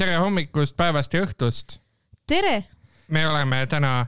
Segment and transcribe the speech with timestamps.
[0.00, 1.76] tere hommikust, päevast ja õhtust.
[2.28, 2.62] tere,
[3.12, 4.06] me oleme täna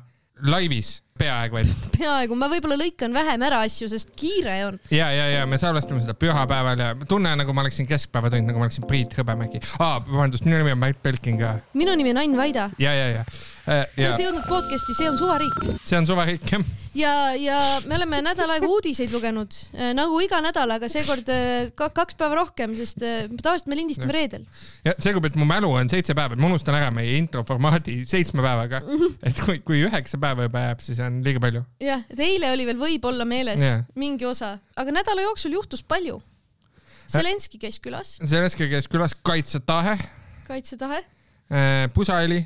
[0.49, 1.88] laivis, peaaegu et.
[1.99, 4.79] peaaegu, ma võib-olla lõikan vähem ära asju, sest kiire on.
[4.89, 8.71] ja, ja, ja me salvestame seda pühapäeval ja tunne nagu ma oleksin keskpäevatund, nagu ma
[8.71, 9.99] oleksin Priit Hõbemägi ah,.
[10.07, 11.59] vabandust, minu nimi on Märt Belkin ka.
[11.76, 12.71] minu nimi on Ain Vaida.
[12.81, 13.27] ja, ja, ja.
[13.73, 16.65] Te ja olete jõudnud podcast'i See on suvariik see on suvariik jah.
[16.97, 17.59] ja, ja
[17.89, 22.16] me oleme nädal aega uudiseid lugenud äh, nagu iga nädal, aga seekord äh, ka, kaks
[22.21, 24.45] päeva rohkem, sest äh, tavaliselt me lindistame reedel.
[24.87, 28.03] ja seekord, et mu mälu on seitse päeva, et ma unustan ära meie intro formaadi
[28.09, 28.83] seitsme päevaga.
[29.29, 31.65] et kui, kui üheksa päeva juba jääb, siis on liiga palju.
[31.83, 33.87] jah, et eile oli veel võib-olla meeles Jah.
[33.99, 36.21] mingi osa, aga nädala jooksul juhtus palju.
[37.13, 39.99] Zelenski käis külas, Zelenskõi käis külas kaitsetahe,
[40.47, 41.02] kaitsetahe,
[41.93, 42.39] pusaõli,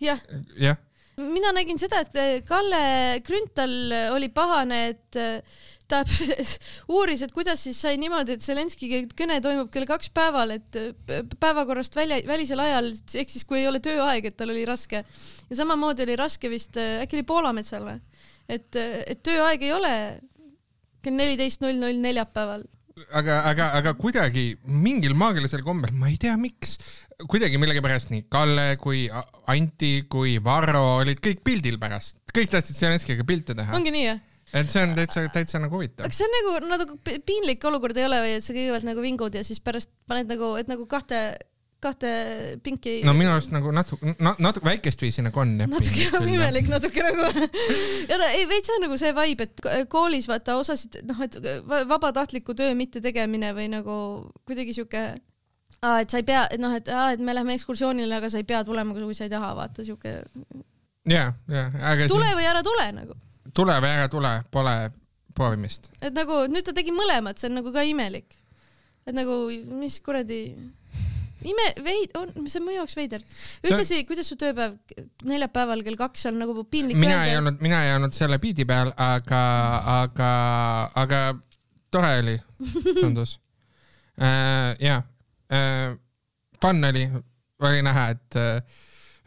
[0.00, 0.22] jah
[0.60, 0.78] jah.
[1.20, 3.74] mina nägin seda, et äh, Kalle Grünthal
[4.14, 6.02] oli pahane, et äh, ta
[6.96, 11.20] uuris, et kuidas siis sai niimoodi, et Zelenski kõne toimub kell kaks päeval, et p-
[11.42, 15.04] päevakorrast välja, välisel ajal, ehk siis kui ei ole tööaeg, et tal oli raske.
[15.50, 18.00] ja samamoodi oli raske vist, äkki oli Poolametsal või?
[18.50, 19.94] et, et tööaeg ei ole
[21.02, 22.64] kell neliteist null null neljapäeval.
[23.16, 26.76] aga, aga, aga kuidagi mingil maagilisel kombel, ma ei tea, miks,
[27.30, 29.04] kuidagi millegipärast nii Kalle kui
[29.52, 33.74] Anti kui Varro olid kõik pildil pärast, kõik tahtsid Zelenskiga pilte teha.
[33.76, 34.20] ongi nii jah?
[34.50, 36.16] et see on täitsa, täitsa nagu huvitav aga.
[36.16, 39.44] see on nagu, pi- piinlik olukord ei ole või et sa kõigepealt nagu vingud ja
[39.46, 41.20] siis pärast paned nagu, et nagu kahte,
[41.80, 42.08] kahte
[42.64, 45.54] pinki no minu arust nagu natuke, natuke väikest viisi nagu on.
[45.62, 47.46] natuke nagu imelik, natuke nagu
[48.10, 51.38] ja no ei veits on nagu see vibe, et ko- koolis vaata osasid noh, et
[51.68, 53.96] va- vabatahtliku töö mittetegemine või nagu
[54.44, 55.04] kuidagi sihuke
[55.80, 58.42] aa, et sa ei pea, et noh, et aa, et me läheme ekskursioonile, aga sa
[58.42, 60.18] ei pea tulema, kui sa ei taha, vaata sihuke
[61.08, 61.62] ja, ja,
[61.94, 63.16] aga tule või ära tule nagu,
[63.56, 64.74] tule või ära tule, pole
[65.34, 65.88] proovimist.
[66.04, 68.36] et nagu nüüd ta tegi mõlemat, see on nagu ka imelik.
[69.08, 69.46] et nagu
[69.80, 70.42] mis kuradi
[71.48, 73.22] ime, veid-, on, see on minu jaoks veider.
[73.30, 74.76] See on- ühtlasi, kuidas su tööpäev
[75.28, 78.92] neljapäeval kell kaks on nagu piinlik mina ei olnud, mina ei olnud selle biidi peal,
[78.96, 79.42] aga,
[80.00, 80.30] aga,
[81.04, 81.22] aga
[81.90, 82.36] tore oli,
[83.00, 83.38] tundus
[84.22, 84.76] äh,.
[84.80, 85.02] ja
[85.52, 85.96] äh,,
[86.62, 87.08] fun oli,
[87.60, 88.62] oli näha, et äh,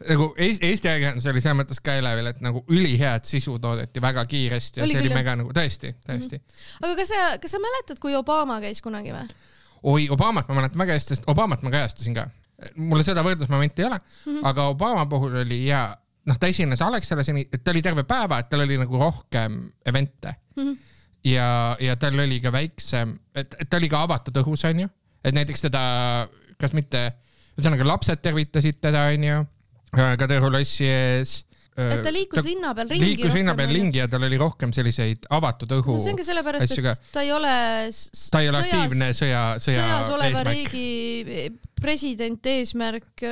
[0.08, 4.24] nagu Eesti, Eesti ajakirjandus oli selles mõttes ka elevil, et nagu ülihead sisu toodeti väga
[4.30, 5.20] kiiresti ja Oli see oli küll, jah.
[5.22, 6.44] mega nagu tõesti, tõesti mm.
[6.44, 6.86] -hmm.
[6.86, 9.26] aga kas sa, kas sa mäletad, kui Obama käis kunagi või?
[9.90, 12.28] oi, Obamat ma mäletan väga hästi, sest Obamat ma kajastasin ka.
[12.76, 14.48] mulle seda võrdlusmomenti ei ole mm, -hmm.
[14.48, 15.84] aga Obama puhul oli hea,
[16.30, 17.28] noh, ta esines Alexelas,
[17.62, 20.76] ta oli terve päeva, et tal oli nagu rohkem event'e Mm -hmm.
[21.24, 24.88] ja, ja tal oli ka väiksem, et, et ta oli ka avatud õhus, onju,
[25.24, 26.28] et näiteks teda,
[26.58, 27.12] kas mitte,
[27.58, 29.40] ühesõnaga lapsed tervitasid teda, onju,
[29.94, 31.44] ka Tõru lossi ees.
[31.76, 33.06] Et ta liikus ta linna peal ringi.
[33.08, 36.26] liikus linna peal ringi ja tal oli rohkem selliseid avatud õhu no see on ka
[36.28, 37.50] sellepärast, et ta ei ole
[38.30, 40.54] ta ei ole sõjas- aktiivne sõja, sõja sõjas oleva eesmärk.
[40.54, 43.26] riigi president, eesmärk.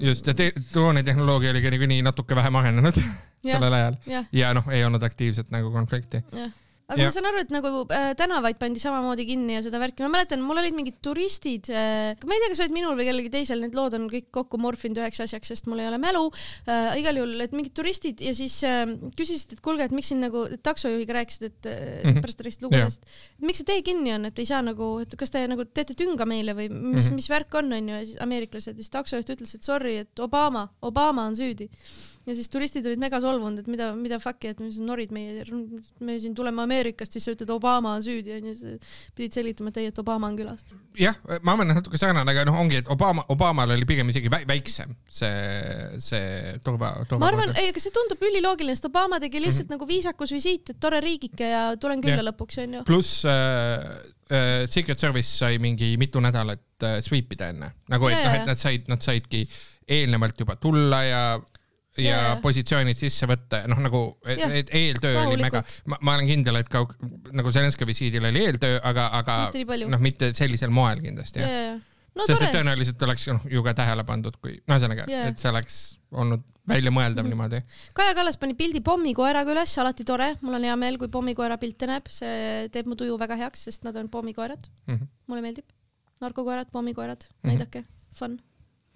[0.00, 3.00] just, ja te- droonitehnoloogia oli niikuinii natuke vähem arenenud
[3.44, 6.24] sellel ajal jah, ja noh, ei olnud aktiivset nagu konflikti.
[6.32, 6.52] jah
[6.84, 10.04] aga Ja- ma saan aru, et nagu äh, tänavaid pandi samamoodi kinni ja seda värki,
[10.04, 13.32] ma mäletan, mul olid mingid turistid äh,, ma ei tea, kas olid minul või kellelgi
[13.32, 16.26] teisel, need lood on kõik kokku morfinud üheks asjaks, sest mul ei ole mälu
[16.68, 16.92] äh,.
[17.00, 18.84] igal juhul, et mingid turistid ja siis äh,
[19.16, 22.20] küsisid, et kuulge, et miks siin nagu taksojuhiga rääkisid, et äh, mm -hmm.
[22.20, 22.84] pärast Jah.
[22.84, 23.08] eest,
[23.38, 25.96] et miks see tee kinni on, et ei saa nagu, et kas te nagu teete
[25.96, 27.08] tünga meile või mis mm.
[27.08, 27.14] -hmm.
[27.16, 30.68] mis värk on, onju, ja siis ameeriklased ja siis taksojuht ütles, et sorry, et Obama,
[30.82, 31.70] Obama on süüdi
[32.24, 35.44] ja siis turistid olid mega solvunud, et mida, mida fuck'i, et mis norid meie,
[36.04, 39.80] me siin tuleme Ameerikast, siis sa ütled Obama on süüdi onju, siis pidid selgitama, et
[39.82, 40.64] ei, et Obama on külas.
[40.98, 44.40] jah, ma et natuke sarnane, aga noh, ongi, et Obama, Obamal oli pigem isegi vä
[44.48, 45.30] väiksem see,
[46.00, 47.20] see turva, turva.
[47.26, 49.78] ma arvan, ei, aga see tundub üliloogiline, sest Obama tegi lihtsalt mm -hmm.
[49.78, 52.28] nagu viisakusvisiit, et tore riigike ja tulen külla Jah.
[52.30, 52.84] lõpuks onju.
[52.88, 53.34] pluss äh,
[54.32, 58.40] äh, Secret Service sai mingi mitu nädalat äh, sweep ida enne, nagu et Jaa, noh,
[58.40, 59.44] et nad said, nad saidki
[59.88, 61.24] eelnevalt juba tulla ja
[61.98, 62.36] ja jaa.
[62.42, 66.84] positsioonid sisse võtta, noh nagu et eeltöö oli mega, ma, olen kindel, et ka
[67.32, 69.36] nagu Zelenskõi visiidil oli eeltöö, aga, aga
[69.88, 71.60] noh, mitte sellisel moel kindlasti ja, jah.
[71.60, 72.08] ja, ja.
[72.18, 75.28] no sest et tõenäoliselt oleks noh, ju ka tähele pandud, kui no ühesõnaga Jaa.
[75.30, 75.78] et see oleks
[76.10, 77.48] olnud väljamõeldav mm -hmm.
[77.60, 77.92] niimoodi.
[77.94, 81.86] Kaja Kallas pani pildi pommikoeraga üles, alati tore, mul on hea meel, kui pommikoera pilte
[81.86, 85.06] näeb, see teeb mu tuju väga heaks, sest nad on pommikoerad, Mm -hmm.
[85.26, 85.64] mulle meeldib.
[86.20, 87.48] narkokoerad, pommikoerad, Mhm.
[87.48, 87.84] näidake,
[88.14, 88.40] fun.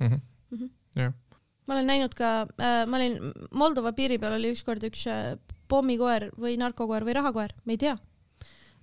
[0.01, 0.21] Mm -hmm.
[0.51, 0.65] Mhm.
[0.97, 1.13] jah,
[1.69, 3.19] ma olen näinud ka äh,, ma olin
[3.53, 5.37] Moldova piiri peal oli ükskord üks äh,
[5.69, 7.97] pommikoer või narkokoer või rahakoer, ma ei tea.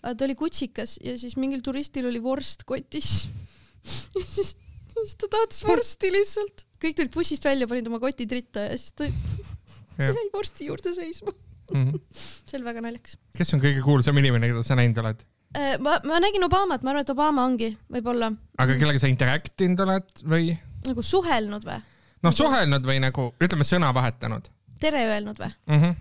[0.06, 3.26] ta oli kutsikas ja siis mingil turistil oli vorst kotis.
[4.18, 4.54] ja siis,
[4.94, 6.68] siis ta tahtis vorsti lihtsalt.
[6.82, 9.10] kõik tulid bussist välja, panid oma kotid ritta ja siis ta
[9.98, 11.34] jäi vorsti juurde seisma.
[11.74, 12.02] mm -hmm.
[12.14, 13.18] see oli väga naljakas.
[13.38, 15.26] kes on kõige kuulsam inimene, keda sa näinud oled?
[15.58, 19.62] Äh, ma, ma nägin Obamat, ma arvan, et Obama ongi võib-olla aga kellega sa interact
[19.62, 20.54] inud oled või?
[20.86, 21.82] nagu suhelnud või?
[22.24, 24.52] noh, suhelnud või nagu ütleme, sõna vahetanud
[24.82, 25.52] tere öelnud või?
[25.68, 25.82] mm.
[25.82, 25.96] -hmm.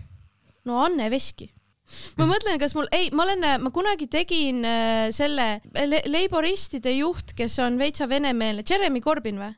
[0.69, 1.49] no Anne Veski.
[2.17, 7.35] ma mõtlen, kas mul, ei, ma olen, ma kunagi tegin äh, selle le leiboristide juht,
[7.37, 9.53] kes on veitsa venemeelne, Jeremy Corbyn või?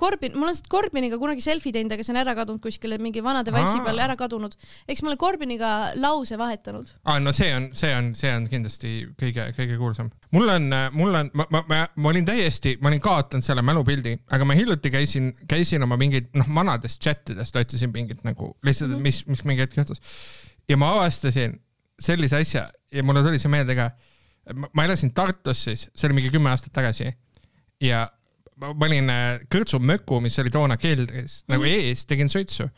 [0.00, 3.22] Corbyn, mul on seda Corbyniga kunagi selfie teinud, aga see on ära kadunud kuskile mingi
[3.24, 3.84] vanade vassi Aa.
[3.86, 4.56] peal ära kadunud.
[4.88, 5.70] eks ma olen Corbyniga
[6.00, 6.90] lause vahetanud.
[7.04, 7.20] ah,.
[7.22, 10.10] no see on, see on, see on kindlasti kõige, kõige kuulsam.
[10.36, 14.16] mul on, mul on, ma, ma, ma, ma olin täiesti, ma olin kaotanud selle mälupildi,
[14.32, 19.04] aga ma hiljuti käisin, käisin oma mingit, noh, vanadest chatidest otsisin mingit nagu lihtsalt, et
[19.04, 20.00] mis, mis mingi hetk juhtus.
[20.68, 21.58] ja ma avastasin
[22.00, 23.90] sellise asja ja mulle tuli see meelde ka.
[24.72, 27.10] ma elasin Tartus siis, see oli mingi kümme aastat tagasi
[27.84, 28.06] ja
[28.60, 32.68] ma olin äh, Kõrtsu möku, mis oli toona keldris nagu ees, tegin suitsu.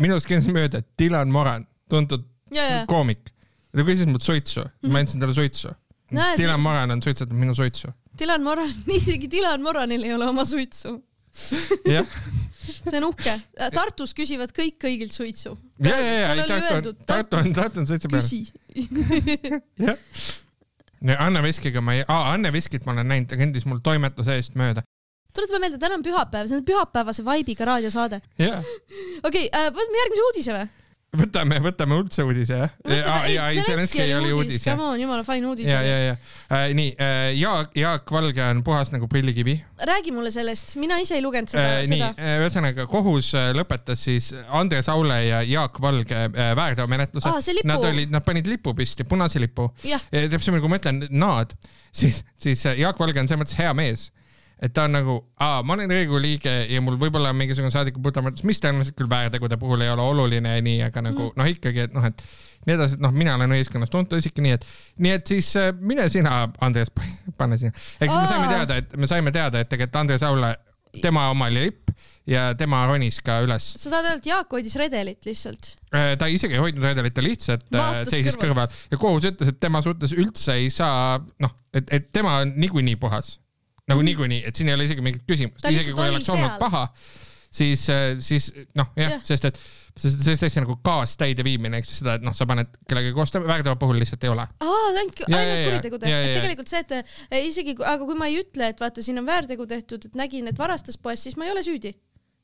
[0.00, 2.24] minust käis mööda Dylan Moran, tuntud
[2.54, 3.32] ja, koomik.
[3.72, 5.72] ta küsis mult suitsu, ma andsin talle suitsu.
[6.14, 7.90] Näed, Dylan Moran on suitsetanud minu suitsu.
[8.18, 10.96] Dylan Moran, isegi Dylan Moranil ei ole oma suitsu.
[11.84, 12.06] jah,
[12.88, 13.34] see on uhke.
[13.74, 15.56] Tartus küsivad kõik kõigilt suitsu.
[15.84, 18.24] ja, ja, ja, oli Tartu on Tartu on, Tartu on suitsu peal.
[18.24, 18.44] küsi.
[19.86, 19.98] jah.
[21.20, 24.82] Anne Veskiga ma ei, Anne Veskit ma olen näinud, ta kõndis mul toimetuse eest mööda.
[25.36, 28.22] Tuletame meelde, täna on pühapäev, see on pühapäevase vaibiga raadiosaade.
[29.28, 30.66] okei okay,, võtame järgmise uudise või?
[31.16, 32.72] võtame, võtame üldse uudise jah.
[34.74, 35.68] Come on, jumala fine uudis.
[35.70, 36.16] ja, ja, ja
[36.50, 39.56] äh, nii äh,, Jaak, Jaak Valge on puhas nagu prillikivi
[39.90, 41.86] räägi mulle sellest, mina ise ei lugenud seda äh,.
[41.90, 47.70] nii seda., ühesõnaga kohus äh, lõpetas siis Andres Aule ja Jaak Valge äh, väärteomenetluse lipu.
[47.70, 49.70] Nad olid, nad panid lipu püsti, punase lipu.
[50.10, 51.54] täpselt nagu ma ütlen, nad,
[51.94, 54.10] siis, siis äh, Jaak Valge on selles mõttes hea mees,
[54.62, 58.00] et ta on nagu, aa, ma olen Riigikogu liige ja mul võib-olla on mingisugune saadiku
[58.04, 61.36] putamõttes, mis tõenäoliselt küll väärtegude puhul ei ole oluline ja nii, aga nagu Mhm.
[61.40, 62.22] noh, ikkagi, et noh, et
[62.66, 64.64] nii edasi, et noh, mina olen ühiskonnas tuntud isik, nii et,
[64.98, 66.88] nii et siis äh, mine sina, Andres,
[67.40, 67.72] pane sinna.
[68.00, 70.54] ehk siis me saime teada, et me saime teada, et tegelikult Andres Aule,
[71.02, 71.90] tema oma oli lipp
[72.26, 73.64] ja tema ronis ka üles.
[73.76, 75.74] sa tahad öelda, et Jaak hoidis redelit lihtsalt?
[75.92, 79.60] ta isegi ei hoidnud redelit, ta lihtsalt äh, Vaatas seisis kõrval ja kohus ütles, et
[79.60, 83.36] tema suhtes üldse ei saa, noh, et, et tema on niikuinii puhas.
[83.90, 86.60] Nagu niikuinii, et siin ei ole isegi mingit küsimust, isegi kui oleks olnud seal.
[86.62, 86.84] paha,
[87.60, 87.86] siis,
[88.26, 89.60] siis noh, jah ja., sest et
[89.96, 93.76] sest sellist asja nagu kaastäideviimine, ehk siis seda, et noh, sa paned kellegagi koos, väärteo
[93.80, 94.44] puhul lihtsalt ei ole.
[94.44, 96.10] aa, ainult, ainult kuritegude.
[96.10, 96.22] Ja.
[96.36, 99.66] tegelikult see, et eh, isegi, aga kui ma ei ütle, et vaata, siin on väärtegu
[99.70, 101.96] tehtud, et nägin, et varastas poest, siis ma ei ole süüdi.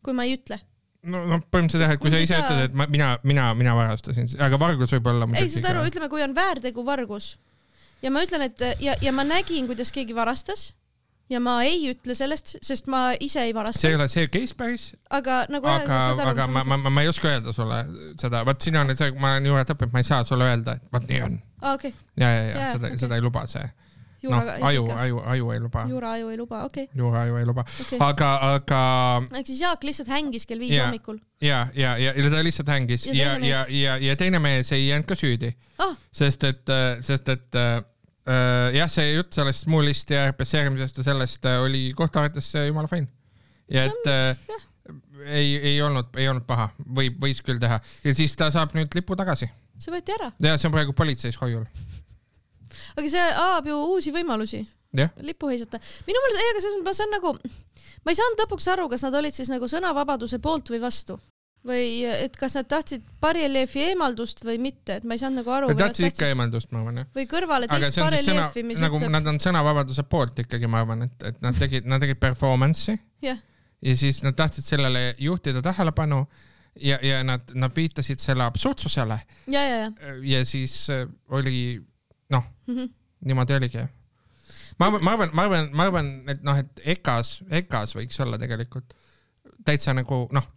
[0.03, 0.59] kui ma ei ütle.
[1.07, 4.33] no, no põhimõtteliselt jah, et kui sa ise ütled, et ma, mina, mina, mina varastasin,
[4.43, 7.35] aga vargus võib olla ei, saad aru, ütleme, kui on väärtegu vargus
[8.03, 10.71] ja ma ütlen, et ja, ja ma nägin, kuidas keegi varastas
[11.33, 14.57] ja ma ei ütle sellest, sest ma ise ei see ei varasta, ole see case
[14.59, 17.85] päris, aga nagu aga, aga ma, ma, ma, ma ei oska öelda sulle
[18.21, 20.77] seda, vot siin on nüüd see, ma olen juuret õppinud, ma ei saa sulle öelda,
[20.79, 21.39] et vot nii on.
[21.63, 23.03] aa, okei, ja, ja, ja Jaa, seda okei.
[23.05, 23.91] seda ei luba see, noh
[24.23, 27.65] juuraga, aju, aju, aju ei luba, juura aju ei luba, okei, juura aju ei luba,
[27.87, 28.01] okei.
[28.09, 28.83] aga, aga
[29.39, 30.87] ehk siis Jaak lihtsalt hängis kell viis Jaa.
[30.87, 31.19] hommikul.
[31.43, 33.07] ja, ja, ja, ja ta lihtsalt hängis.
[33.11, 35.51] Ja ja, ja, ja, ja teine mees ei jäänud ka süüdi,
[35.83, 37.85] ah, sest et, sest et äh, äh,
[38.27, 43.09] jah, see jutt sellest muulist ja represseerimisest ja sellest äh, oli kohtuarvates äh, jumala fine.
[43.71, 44.61] ja See et äh,
[45.27, 47.81] ei, ei olnud, ei olnud paha, võib, võis küll teha.
[48.05, 49.49] Ja siis ta saab nüüd lipu tagasi.
[49.79, 51.65] See võeti ära, ja see on praegu politseis hoiul.
[52.97, 54.63] aga see avab ju uusi võimalusi.
[55.25, 55.81] Lipu heisata.
[56.07, 57.31] minu meelest, ei, aga selles mõttes ma saan nagu,
[58.05, 61.17] ma ei saanud lõpuks aru, kas nad olid siis nagu sõnavabaduse poolt või vastu
[61.67, 65.71] või et kas nad tahtsid bareljeefi eemaldust või mitte, et ma ei saanud nagu aru.
[65.73, 67.11] ta tahtsid ikka eemaldust, ma arvan jah.
[67.15, 71.29] või kõrvale teist bareljeefi, mis nagu ütleb, nad on sõnavabaduse poolt ikkagi, ma arvan, et,
[71.31, 73.39] et nad tegid, nad tegid performance'i jah,
[73.83, 76.25] ja siis nad tahtsid sellele juhtida tähelepanu
[76.83, 79.21] ja, ja nad, nad viitasid selle absurdsusele
[79.53, 81.79] ja, ja, ja ja siis äh, oli
[82.31, 82.77] noh, mm.
[82.77, 82.91] -hmm.
[83.29, 83.87] niimoodi oligi.
[84.79, 88.39] ma arvan, ma arvan, ma arvan, ma arvan, et noh, et EKA-s, EKA-s võiks olla
[88.39, 88.99] tegelikult
[89.67, 90.51] täitsa nagu noh,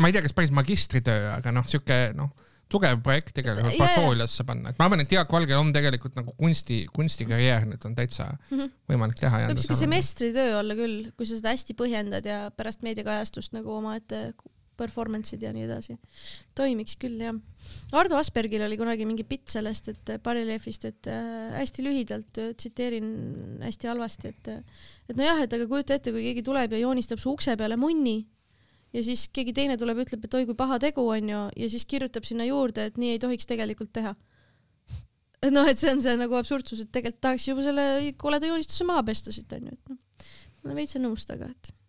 [0.00, 2.30] ma ei tea, kas päris magistritöö, aga noh, sihuke noh,
[2.72, 6.82] tugev projekt tegelikult portfooliosse panna, et ma arvan, et Jaak Valgel on tegelikult nagu kunsti,
[6.94, 8.56] kunstikarjäär nüüd on täitsa mm.
[8.56, 8.72] -hmm.
[8.92, 9.44] võimalik teha.
[9.50, 14.32] võib siuke semestritöö olla küll, kui sa seda hästi põhjendad ja pärast meediakajastust nagu omaette
[14.78, 15.96] performance'id ja nii edasi.
[16.58, 17.36] toimiks küll jah.
[17.96, 23.08] Ardo Aspergil oli kunagi mingi bitt sellest, et bareljeefist, et äh, hästi lühidalt äh, tsiteerin
[23.62, 27.20] hästi halvasti, et äh, et nojah, et aga kujuta ette, kui keegi tuleb ja joonistab
[27.22, 28.22] su ukse peale munni
[28.92, 32.26] ja siis keegi teine tuleb ütleb, et oi kui paha tegu onju ja siis kirjutab
[32.28, 34.14] sinna juurde, et nii ei tohiks tegelikult teha.
[35.56, 37.86] noh, et see on see nagu absurdsus, et tegelikult tahaks juba selle
[38.20, 40.28] koleda joonistuse maha pesta siit onju, et noh,
[40.62, 41.81] ma olen veitsa nõus temaga, et äh,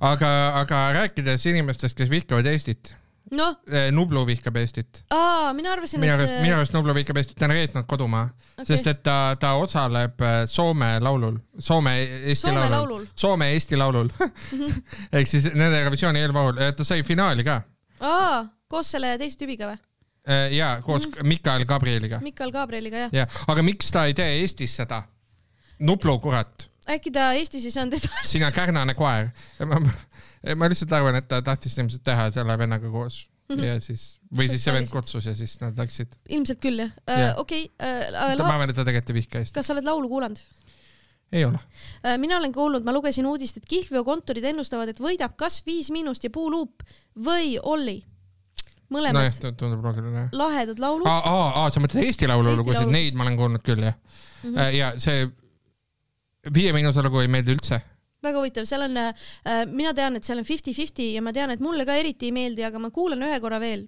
[0.00, 2.94] aga, aga rääkides inimestest, kes vihkavad Eestit,
[3.30, 3.54] noh,
[3.94, 5.02] Nublu vihkab Eestit.
[5.14, 8.24] aa, mina arvasin, minu et arust, minu arust Nublu vihkab Eestit, ta on reetnud kodumaa
[8.26, 13.06] okay., sest et ta, ta osaleb äh, Soome laulul, Soome Eesti Soome laulul, laulul.
[13.14, 14.10] Soome Eesti laulul
[15.16, 17.62] ehk siis nende Eurovisiooni eelvool, ta sai finaali ka
[18.02, 19.80] aa, koos selle teise tüübiga või?
[20.54, 21.26] Ja koos mm.
[21.26, 23.16] Mikael Gabrieliga Mikal Gabrieliga, jah.
[23.22, 25.00] ja, aga miks ta ei tee Eestis seda?
[25.82, 28.28] Nublu kurat, äkki ta Eestis ei saanud edasi?
[28.34, 29.30] sina kärnane koer.
[29.66, 29.80] ma,
[30.56, 33.64] ma lihtsalt arvan, et ta tahtis ilmselt teha selle vennaga koos mm -hmm.
[33.66, 36.18] ja siis või siis see vend kutsus ja siis nad läksid.
[36.28, 37.34] ilmselt küll, jah Jah.
[37.34, 37.40] uh,.
[37.40, 39.54] okei okay, ma uh,, arvan, et ta tegelikult ei vihka Eestit.
[39.54, 40.38] kas sa oled laulu kuulanud?
[41.32, 41.58] ei ole.
[42.18, 46.30] Mina olen kuulnud, ma lugesin uudist, et kihlveokontorid ennustavad, et võidab kas Viis Miinust ja
[46.30, 46.82] Puuluup
[47.16, 48.02] või Olli.
[48.92, 50.26] mõlemad no,, tundub loogiline.
[50.32, 51.06] lahedad laulud.
[51.08, 53.94] aa, aa, aa, sa mõtled Eesti Laulu lugusid, neid ma olen kuulnud küll jah
[54.42, 54.54] mm.
[54.54, 54.74] -hmm.
[54.76, 55.30] ja see
[56.50, 57.78] Viie Miinuse lugu ei meeldi üldse.
[58.22, 59.12] väga huvitav, seal on äh,,
[59.70, 62.62] mina tean, et seal on fifty-fifty ja ma tean, et mulle ka eriti ei meeldi,
[62.66, 63.86] aga ma kuulan ühe korra veel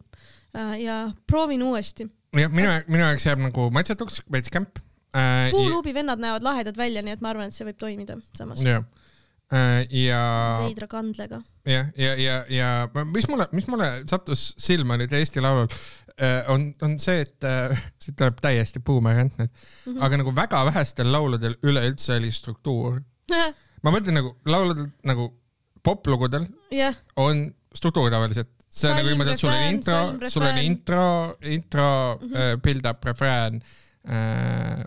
[0.55, 0.97] äh, ja
[1.31, 2.09] proovin uuesti.
[2.35, 4.83] jah, minu, minu jaoks jääb nagu matsetuks, veits kämp
[5.15, 5.51] äh,.
[5.55, 8.63] Puuluubi vennad näevad lahedad välja, nii et ma arvan, et see võib toimida samas.
[8.67, 9.04] jah äh,,
[9.91, 10.21] ja
[10.65, 11.43] veidra kandlega.
[11.69, 15.69] jah, ja, ja, ja ma- mis mulle, mis mulle sattus silma nüüd Eesti Laulul
[16.17, 19.93] äh, on, on see, et äh, siit tuleb täiesti buumerant nüüd mm.
[19.93, 20.03] -hmm.
[20.07, 23.01] aga nagu väga vähestel lauludel üleüldse oli struktuur.
[23.85, 25.31] ma mõtlen nagu lauludel nagu
[25.85, 28.51] poplugudel jah, on struktuur tavaliselt.
[28.71, 31.07] see on nagu niimoodi, et sul on intro sul on intro,
[31.43, 32.29] intro mm.
[32.29, 32.61] -hmm.
[32.63, 33.63] build-up, refrään
[34.09, 34.85] äh,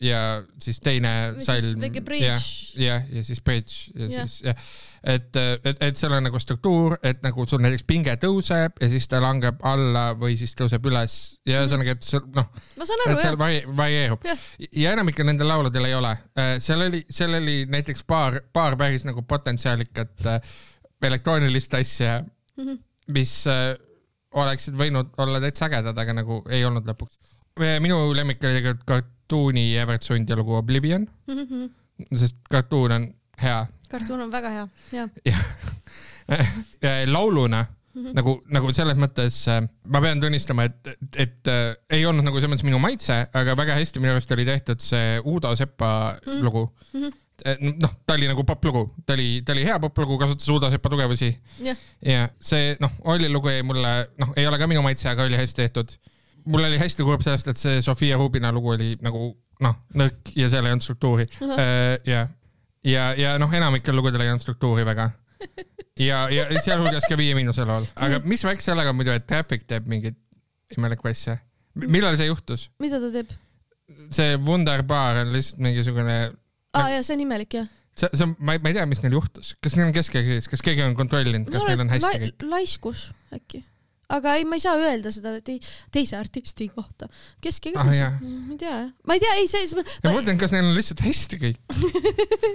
[0.00, 1.10] ja siis teine
[1.44, 1.80] salm.
[2.32, 2.44] jah,
[2.80, 4.28] jah, ja siis bridge ja Jah.
[4.28, 4.62] siis jah,
[5.04, 9.08] et, et, et seal on nagu struktuur, et nagu sul näiteks pinge tõuseb ja siis
[9.12, 12.48] ta langeb alla või siis tõuseb üles ja ühesõnaga, et sul noh,
[12.80, 13.36] ma saan aru jah.
[13.44, 14.46] vari- varieerub Jah.
[14.72, 16.14] ja enamikel nendel lauludel ei ole.
[16.64, 20.40] seal oli, seal oli näiteks paar, paar päris nagu potentsiaalikat äh,
[21.02, 22.22] elektroonilist asja,
[22.60, 22.76] Mhm.
[23.08, 23.76] mis äh,
[24.36, 27.16] oleksid võinud olla täitsa ägedad, aga nagu ei olnud lõpuks.
[27.80, 28.84] minu lemmik oli tegelikult
[29.30, 31.06] kartuuni Evert Sundi lugu Oblivion,
[32.10, 33.04] sest kartuun on
[33.42, 35.44] hea kartuun on väga hea, jah.
[36.82, 38.14] ja lauluna mm -hmm.
[38.14, 42.38] nagu, nagu selles mõttes äh, ma pean tunnistama, et, et, et äh, ei olnud nagu
[42.38, 46.32] selles mõttes minu maitse, aga väga hästi minu arust oli tehtud see Uudo Sepa mm
[46.32, 46.42] -hmm.
[46.42, 47.02] lugu mm.
[47.02, 47.74] -hmm.
[47.82, 51.34] noh, ta oli nagu poplugu, ta oli, ta oli hea poplugu, kasutas Uudo Sepa tugevusi
[51.58, 55.22] jah, ja see noh, Olli lugu jäi mulle, noh, ei ole ka minu maitse, aga
[55.22, 55.98] oli hästi tehtud.
[56.46, 59.30] Mul oli hästi kurb sellest, et see Sofia Rubina lugu oli nagu
[59.64, 61.64] noh, nõrk ja seal ei olnud struktuuri uh,.
[62.08, 62.26] ja,
[62.86, 65.10] ja, ja noh, enamikel lugudel ei olnud struktuuri väga.
[66.00, 69.88] ja, ja sealhulgas ka Viie Miinuse lool, aga mis värk sellega muidu, et Traffic teeb
[69.90, 70.18] mingit
[70.76, 71.38] imelikku asja?
[71.74, 72.68] millal see juhtus?
[72.82, 73.34] mida ta teeb?
[74.14, 76.16] see Wunderbar on lihtsalt mingisugune,
[76.76, 77.68] aa jaa, see on imelik jah.
[77.94, 80.48] see, see on, ma ei, ma ei tea, mis neil juhtus, kas neil on keskekriis,
[80.50, 82.48] kas keegi on kontrollinud, kas neil on hästi kõik?
[82.50, 83.64] laiskus äkki,
[84.16, 85.58] aga ei, ma ei saa öelda seda tei,
[85.94, 87.08] teise artisti kohta.
[87.42, 88.18] kes keegi Ah, jah.
[88.20, 91.40] ma ei tea ma ei tea, ei see, ma mõtlen, kas neil on lihtsalt hästi
[91.44, 91.58] kõik.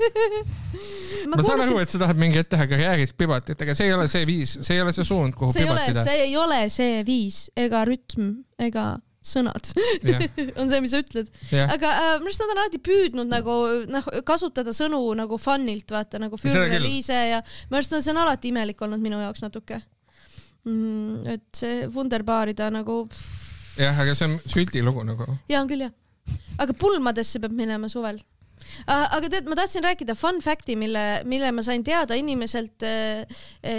[1.29, 3.89] ma ma saan kuulasin aru, et sa tahad mingi hetk teha karjääris pivotit, aga see
[3.89, 6.05] ei ole see viis, see ei ole see suund, kuhu see pivotida.
[6.05, 8.31] see ei ole see viis ega rütm
[8.61, 8.95] ega
[9.25, 9.71] sõnad
[10.59, 11.31] on see, mis sa ütled.
[11.65, 13.55] aga äh, minu arust nad on alati püüdnud nagu
[13.89, 16.77] noh, kasutada sõnu nagu fun'ilt vaata nagu küll.
[16.83, 19.81] Liise ja minu arust see on alati imelik olnud minu jaoks natuke.
[20.65, 23.03] Et see Wunderbaari ta nagu,
[23.77, 25.27] jah, aga see on süldi lugu nagu.
[25.49, 25.93] jaa on küll jah,
[26.61, 28.19] aga pulmadesse peab minema suvel.
[28.87, 33.25] aga tead, ma tahtsin rääkida fun fact'i, mille, mille ma sain teada inimeselt äh,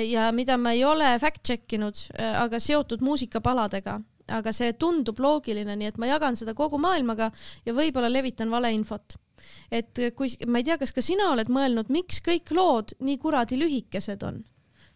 [0.06, 1.98] ja mida ma ei ole fact check inud,
[2.44, 3.98] aga seotud muusikapaladega,
[4.38, 7.32] aga see tundub loogiline, nii et ma jagan seda kogu maailmaga
[7.66, 9.18] ja võib-olla levitan valeinfot.
[9.74, 13.58] et kui, ma ei tea, kas ka sina oled mõelnud, miks kõik lood nii kuradi
[13.58, 14.44] lühikesed on?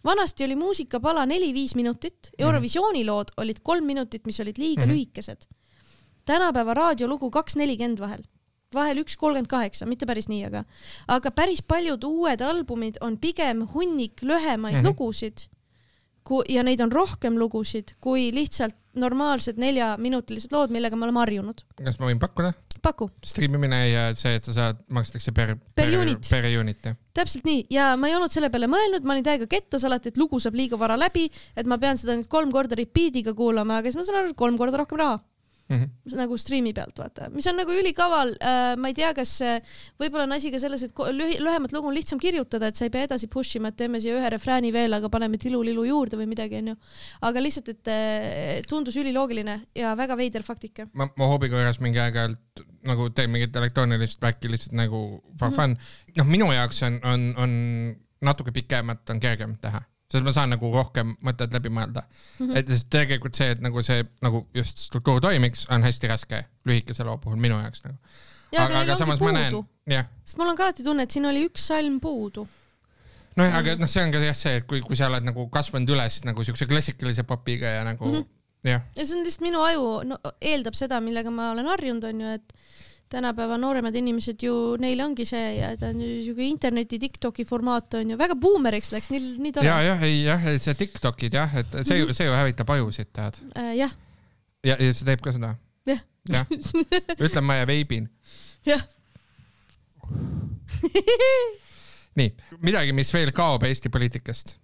[0.05, 4.91] Vanasti oli muusikapala neli-viis minutit, Eurovisiooni lood olid kolm minutit, mis olid liiga mm Mhm.
[4.91, 4.95] -hmm.
[4.95, 5.47] lühikesed.
[6.25, 8.23] tänapäeva raadiolugu kaks nelikümmend vahel,
[8.75, 10.65] vahel üks kolmkümmend kaheksa, mitte päris nii, aga,
[11.09, 14.87] aga päris paljud uued albumid on pigem hunnik lühemaid mm Mhm.
[14.87, 14.89] -hmm.
[14.89, 15.39] lugusid.
[16.49, 21.61] ja neid on rohkem lugusid kui lihtsalt normaalsed neljaminutilised lood, millega me oleme harjunud.
[21.85, 22.53] kas ma võin pakkuda?
[22.83, 26.27] paku, striimimine ja see, et sa saad, makstakse per, Per unit.
[26.31, 26.97] per unit jah.
[27.17, 27.65] Täpselt nii.
[27.73, 30.59] Ja ma ei olnud selle peale mõelnud, ma olin täiega kettas alati, et lugu saab
[30.59, 34.07] liiga vara läbi, et ma pean seda nüüd kolm korda repeat'iga kuulama, aga siis ma
[34.07, 35.21] saan aru, et kolm korda rohkem raha
[35.71, 36.17] Mhm.
[36.19, 39.37] nagu striimi pealt vaata, mis on nagu ülikaval äh,, ma ei tea, kas
[40.01, 42.91] võib-olla on asi ka selles, et lühi-, lühemat lugu on lihtsam kirjutada, et sa ei
[42.91, 46.27] pea edasi push ima, et teeme siia ühe refrääni veel, aga paneme tilu-lilu juurde või
[46.33, 46.75] midagi onju.
[47.23, 50.89] aga lihtsalt, et äh, tundus üliloogiline ja väga veider faktika.
[50.95, 55.55] ma, ma hoobi korras mingi aeg-ajalt nagu teen mingit elektroonilist back'i lihtsalt nagu for Mhm.
[55.55, 55.77] fun.
[56.17, 57.51] noh, minu jaoks on, on, on
[58.23, 59.81] natuke pikemat on kergem teha.
[60.11, 62.47] Sest ma saan nagu rohkem mõtted läbi mõelda mm.
[62.47, 62.57] -hmm.
[62.59, 67.07] et sest tegelikult see, et nagu see nagu just struktuur toimiks, on hästi raske lühikese
[67.07, 67.99] loo puhul minu jaoks nagu.
[68.53, 71.31] ja aga, aga samas ma näen, jah, sest mul on ka alati tunne, et siin
[71.31, 72.47] oli üks salm puudu.
[73.37, 75.95] nojah, aga noh, see on ka jah see, et kui, kui sa oled nagu kasvanud
[75.97, 78.19] üles nagu siukse klassikalise popiga ja nagu mm.
[78.19, 78.71] -hmm.
[78.75, 82.39] jah, ja see on lihtsalt minu aju no, eeldab seda, millega ma olen harjunud, onju,
[82.41, 82.55] et
[83.11, 87.95] tänapäeva nooremad inimesed ju, neil ongi see ja ta on ju siuke interneti Tiktoki formaat
[87.99, 89.67] onju, väga buumeriks läks, nii, nii tore.
[89.67, 92.07] ja, jah, ei jah, see Tiktokid jah, et see Mhm.
[92.09, 93.41] ju, see ju hävitab ajusid, tead.
[93.57, 93.93] äh, jah,
[94.65, 95.55] ja, ja see teeb ka seda.
[95.91, 96.01] jah,
[96.31, 96.47] jah,
[97.27, 98.09] ütlen ma ja veibin.
[98.67, 98.87] jah.
[102.19, 102.31] nii,
[102.63, 104.57] midagi, mis veel kaob Eesti poliitikast.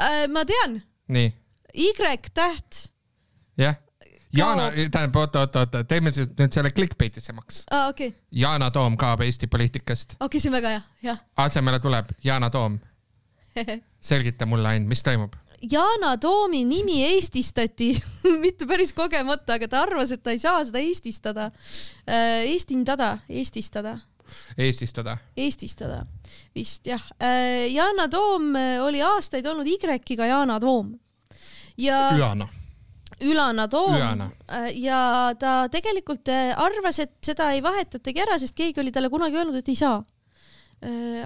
[0.00, 0.80] Äh, ma tean,
[1.12, 1.30] nii,
[1.70, 2.80] Y-täht
[3.60, 3.76] jah.
[4.36, 7.64] Yana Kaob., tähendab, oota, oota, oota, teeme nüüd selle clickbaitisemaks.
[7.70, 10.14] aa, okei, Yana Toom kaob Eesti poliitikast.
[10.20, 11.18] okei, see on väga hea, jah.
[11.36, 12.78] asemele tuleb Yana Toom.
[14.10, 15.34] selgita mulle ainult, mis toimub.
[15.72, 17.90] Yana Toomi nimi eestistati,
[18.44, 21.50] mitte päris kogemata, aga ta arvas, et ta ei saa seda eestistada.
[22.46, 23.98] Eestindada, eestistada,
[24.58, 25.16] Eestistada.
[25.36, 26.04] eestistada
[26.54, 27.02] vist jah.
[27.74, 30.94] Yana Toom äh, oli aastaid olnud Y-iga Yana Toom
[31.76, 32.46] ja Üana.
[33.26, 33.96] Ülana Toom.
[33.96, 39.12] Äh, ja ta tegelikult äh, arvas, et seda ei vahetatagi ära, sest keegi oli talle
[39.12, 40.00] kunagi öelnud, et ei saa.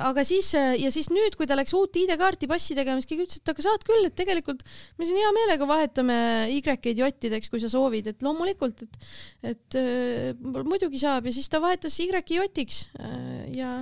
[0.02, 3.38] aga siis ja siis nüüd, kui ta läks uut ID-kaarti passi tegema, siis keegi ütles,
[3.38, 4.64] et aga saad küll, et tegelikult
[4.98, 6.16] me siin hea meelega vahetame
[6.50, 10.34] Y-id J-ideks, kui sa soovid, et loomulikult, et et äh,
[10.66, 13.76] muidugi saab ja siis ta vahetas Y-i J-iks äh, ja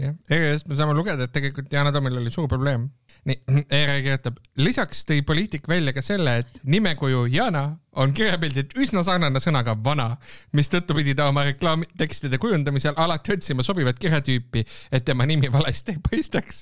[0.00, 2.88] jah, ERR-ist me saame lugeda, et tegelikult Yana Toomil oli suur probleem.
[3.78, 7.64] ERR kirjutab, lisaks tõi poliitik välja ka selle, et nimekuju Yana
[8.00, 10.16] on kirjapildilt üsna sarnane sõnaga vana,
[10.52, 14.60] mistõttu pidi ta oma reklaamitekstide kujundamisel alati otsima sobivat kirjatüüpi,
[14.92, 16.56] et tema nimi valesti ei paistaks.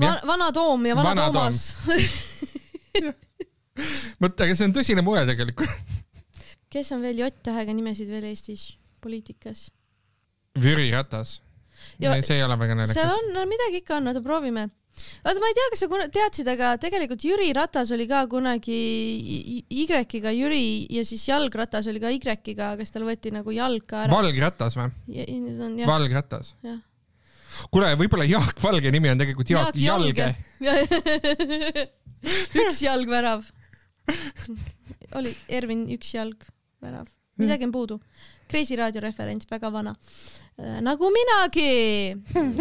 [0.00, 1.32] Va vana Toom ja vana Vana Toom.
[1.32, 1.76] Toomas.
[4.22, 5.70] vot, aga see on tõsine mure tegelikult.
[6.72, 8.62] kes on veel J-tähega nimesid veel Eestis
[9.02, 9.60] poliitikas?
[10.60, 11.30] Jüri Ratas.
[11.96, 13.12] See ei ole väga seal naljakas.
[13.16, 14.62] on, no midagi ikka on, oota proovime.
[14.96, 18.78] oota, ma ei tea, kas sa teadsid, aga tegelikult Jüri Ratas oli ka kunagi
[19.70, 24.14] Y-iga Jüri ja siis jalgratas oli ka Y-iga, kas tal võeti nagu jalg ka ära.
[24.14, 24.88] Valgratas või?
[25.86, 26.54] Valgratas.
[27.70, 30.32] kuule, võib-olla Jaak Valge nimi on tegelikult Jaak Jalge.
[32.64, 33.44] üks jalg värav.
[35.18, 36.46] oli Ervin üks jalg
[36.82, 37.08] värav,
[37.40, 38.00] midagi on puudu.
[38.46, 39.94] Kreisi raadio referents, väga vana.
[40.80, 42.14] nagu minagi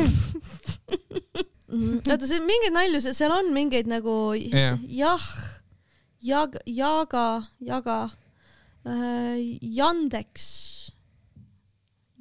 [1.76, 4.80] oota, see mingeid nalju, seal on mingeid nagu Jah.
[4.90, 5.26] jah,
[6.24, 7.26] jag-, jaga,
[7.60, 8.00] jaga,
[9.76, 10.48] Jandeks,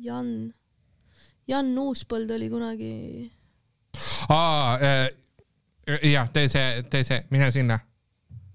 [0.05, 0.29] Jan,
[1.49, 2.95] Jan Uuspõld oli kunagi,
[4.33, 5.09] aa äh,,
[6.12, 7.79] jah, tee see, tee see, mine sinna.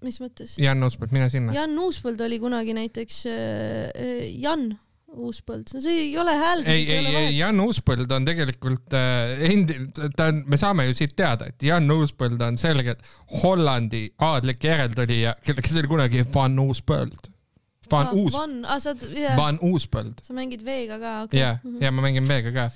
[0.06, 0.58] mis mõttes?
[0.62, 1.54] Jan Uuspõld, mine sinna.
[1.54, 4.72] Jan Uuspõld oli kunagi näiteks äh, Jan
[5.10, 9.80] Uuspõld, see ei ole hääldus, ei, ei, ei, Jan Uuspõld on tegelikult äh, endi-,
[10.16, 13.02] ta on, me saame ju siit teada, et Jan Uuspõld on selgelt
[13.42, 17.32] Hollandi aadlik järeltulija, kelle, kes oli kunagi Van Uuspõld.
[17.90, 20.22] Van Uus, Van, aa sa, jah, Van Uuspõld.
[20.22, 22.70] sa mängid V-ga ka, okei ja, ja ma mängin V-ga ka.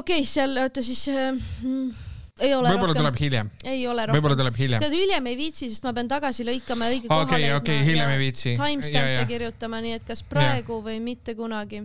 [0.00, 4.82] okei, seal, oota siis äh,, mm, ole võib-olla tuleb, hiljem, ei ole võib-olla tuleb hiljem.
[4.82, 7.50] tead, hiljem ei viitsi, sest ma pean tagasi lõikama õige okei, kohale.
[7.60, 8.54] okei, hiljem ei viitsi.
[8.58, 11.84] timestamp'e kirjutama, nii et kas praegu või mitte kunagi.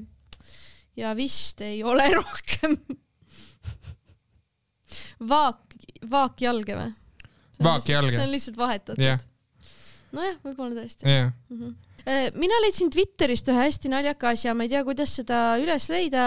[0.98, 2.78] ja vist ei ole rohkem.
[5.30, 5.62] vaak,
[6.10, 6.90] vaakjalge või?
[7.64, 8.16] Vaakjalge.
[8.16, 9.22] see on lihtsalt vahetatud Jah..
[10.16, 11.06] nojah, võib-olla tõesti.
[11.06, 11.32] jah,
[12.40, 16.26] mina leidsin Twitterist ühe hästi naljaka asja, ma ei tea, kuidas seda üles leida.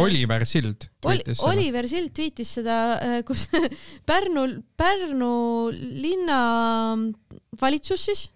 [0.00, 1.50] Oliver Sild tweetis selle.
[1.50, 2.76] Oliver Sild tweetis seda,
[3.28, 3.46] kus
[4.08, 4.46] Pärnu,
[4.78, 5.32] Pärnu
[5.72, 6.40] linna
[7.60, 8.28] valitsus siis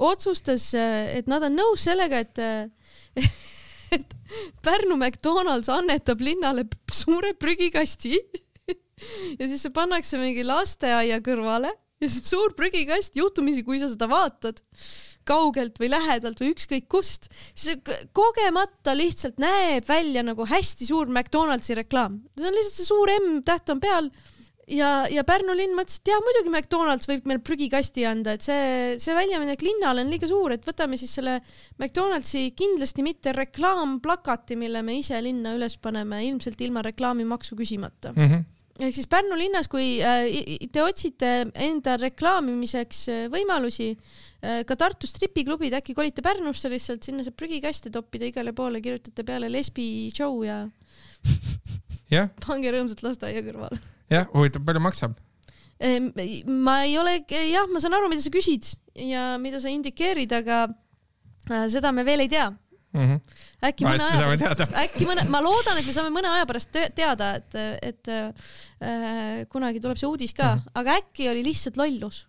[0.00, 2.40] otsustas, et nad on nõus sellega, et,
[3.96, 4.16] et
[4.64, 8.14] Pärnu McDonalds annetab linnale suure prügikasti
[9.38, 14.08] ja siis see pannakse mingi lasteaia kõrvale ja see suur prügikast, juhtumisi kui sa seda
[14.10, 14.62] vaatad
[15.30, 17.78] kaugelt või lähedalt või ükskõik kust, siis
[18.16, 22.20] kogemata lihtsalt näeb välja nagu hästi suur McDonaldsi reklaam.
[22.36, 24.10] see on lihtsalt see suur M-täht on peal
[24.70, 28.94] ja, ja Pärnu linn mõtles, et jaa, muidugi McDonalds võib meil prügikasti anda, et see,
[29.02, 31.38] see väljaminek linnale on liiga suur, et võtame siis selle
[31.78, 38.46] McDonaldsi kindlasti mitte reklaamplakati, mille me ise linna üles paneme, ilmselt ilma reklaamimaksu küsimata Mhm.
[38.80, 40.30] ehk siis Pärnu linnas, kui äh,
[40.72, 43.96] te otsite enda reklaamimiseks äh, võimalusi,
[44.40, 49.50] ka Tartu stripiklubid, äkki kolite Pärnusse lihtsalt, sinna saab prügikaste toppida igale poole, kirjutate peale
[49.52, 50.62] lesbi show ja
[52.14, 53.76] jah, pange rõõmsalt lasteaia kõrvale.
[54.10, 55.18] jah, huvitav, palju maksab?
[55.80, 58.66] Ma ei ole, jah, ma saan aru, mida sa küsid
[59.00, 60.66] ja mida sa indikeerid, aga
[61.48, 62.50] äh, seda me veel ei tea.
[62.92, 63.00] mm.
[63.06, 63.20] -hmm.
[63.68, 66.76] äkki Ma mõne aja pärast äkki mõne, ma loodan, et me saame mõne aja pärast
[66.96, 70.68] teada, et, et äh, kunagi tuleb see uudis ka, Mhm.
[70.74, 72.26] aga äkki oli lihtsalt lollus.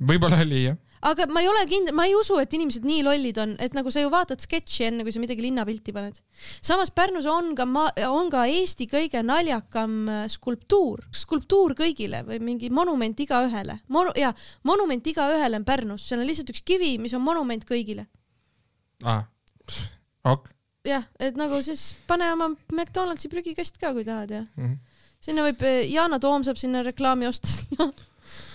[0.00, 0.76] võib-olla oli jah.
[1.02, 3.90] Aga ma ei ole kindel, ma ei usu, et inimesed nii lollid on, et nagu
[3.90, 6.20] sa ju vaatad sketši enne, kui sa midagi linnapilti paned.
[6.60, 12.40] samas Pärnus on ka ma, on ka Eesti kõige naljakam äh, skulptuur, skulptuur kõigile või
[12.40, 14.12] mingi monument igaühele Monu,.
[14.16, 14.32] ja
[14.64, 18.06] monument igaühele on Pärnus, seal on lihtsalt üks kivi, mis on monument kõigile.
[19.04, 19.22] aa,
[20.24, 20.48] ok.
[20.86, 24.76] jah, et nagu siis pane oma McDonaldsi prügikast ka, kui tahad ja Mhm.
[25.20, 27.48] sinna võib, Yana Toom saab sinna reklaami osta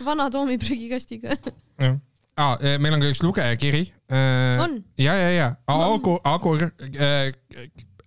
[0.07, 1.35] vana Toomi prügikastiga.
[1.79, 1.99] jah.
[2.41, 3.85] aa, meil on ka üks lugejakiri.
[4.11, 4.79] On?
[4.99, 7.31] ja, ja, ja Agur, Agur äh,,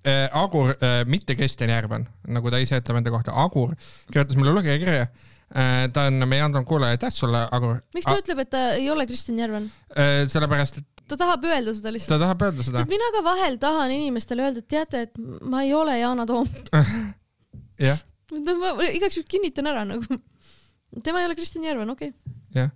[0.04, 3.72] äh, Agur äh,, mitte Kristjan Järvan, nagu ta ise ütleb enda kohta, Agur
[4.10, 5.86] kirjutas mulle lugejakirja äh,.
[5.94, 7.80] ta on meie andnud kuulaja, aitäh sulle, Agur.
[7.96, 9.70] miks ta ütleb, et ta ei ole Kristjan Järvan?
[9.96, 10.26] äh,?
[10.28, 12.16] sellepärast, et ta tahab öelda seda lihtsalt.
[12.16, 15.74] ta tahab öelda seda mina ka vahel tahan inimestele öelda, et teate, et ma ei
[15.76, 16.48] ole Yana Toom.
[17.88, 18.00] jah,
[18.32, 20.20] ma igaks juhuks kinnitan ära nagu.
[21.04, 22.40] tema ei ole Kristjan Järvan, okei okay..
[22.60, 22.72] jah.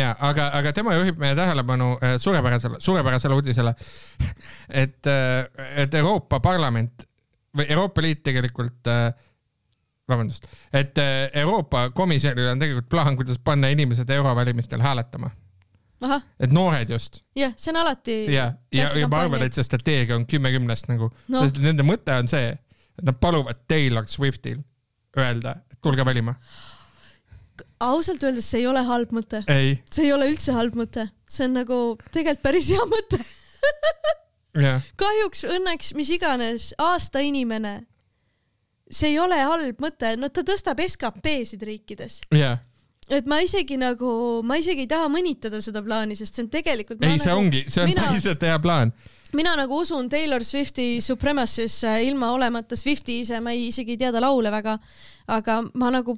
[0.00, 3.74] Ja aga, aga tema juhib meie tähelepanu äh, suurepärasele, suurepärasele uudisele,
[4.84, 5.10] et,
[5.76, 7.06] et Euroopa Parlament
[7.54, 8.90] või Euroopa Liit tegelikult,
[10.08, 15.30] vabandust, et äh, Euroopa Komisjonil on tegelikult plaan, kuidas panna inimesed eurovalimistel hääletama,
[16.38, 18.18] et noored just jah, see on alati.
[18.34, 21.86] ja, ja, ja ma arvan, et see strateegia on kümme kümnest nagu no., sest nende
[21.86, 22.52] mõte on see,
[22.98, 24.60] et nad paluvad Taylor Swiftil
[25.18, 26.34] öelda, et tulge valima.
[27.84, 29.42] Ausalt öeldes see ei ole halb mõte,
[29.90, 33.20] see ei ole üldse halb mõte, see on nagu tegelikult päris hea mõte.
[34.66, 37.74] jah, kahjuks, õnneks, mis iganes, aasta inimene,
[38.90, 42.60] see ei ole halb mõte, no ta tõstab SKP-sid riikides, jah.
[43.12, 44.08] Et ma isegi nagu,
[44.48, 47.02] ma isegi ei taha mõnitada seda plaani, sest see on tegelikult.
[47.04, 48.94] ei, see ongi, see on mina- päriselt hea plaan.
[49.36, 52.76] mina nagu usun Taylor Swifti Supremacy'sse ilma olemata.
[52.80, 54.78] Swifti ise, ma ei, isegi ei tea ta laule väga,
[55.28, 56.16] aga ma nagu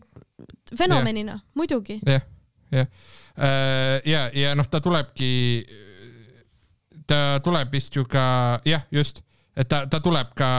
[0.74, 2.00] fenomenina, muidugi.
[2.06, 2.22] jah,
[2.72, 2.86] jah.
[4.04, 5.30] ja, ja noh, ta tulebki,
[7.06, 9.22] ta tuleb vist ju ka, jah, just,
[9.56, 10.50] et ta, ta tuleb ka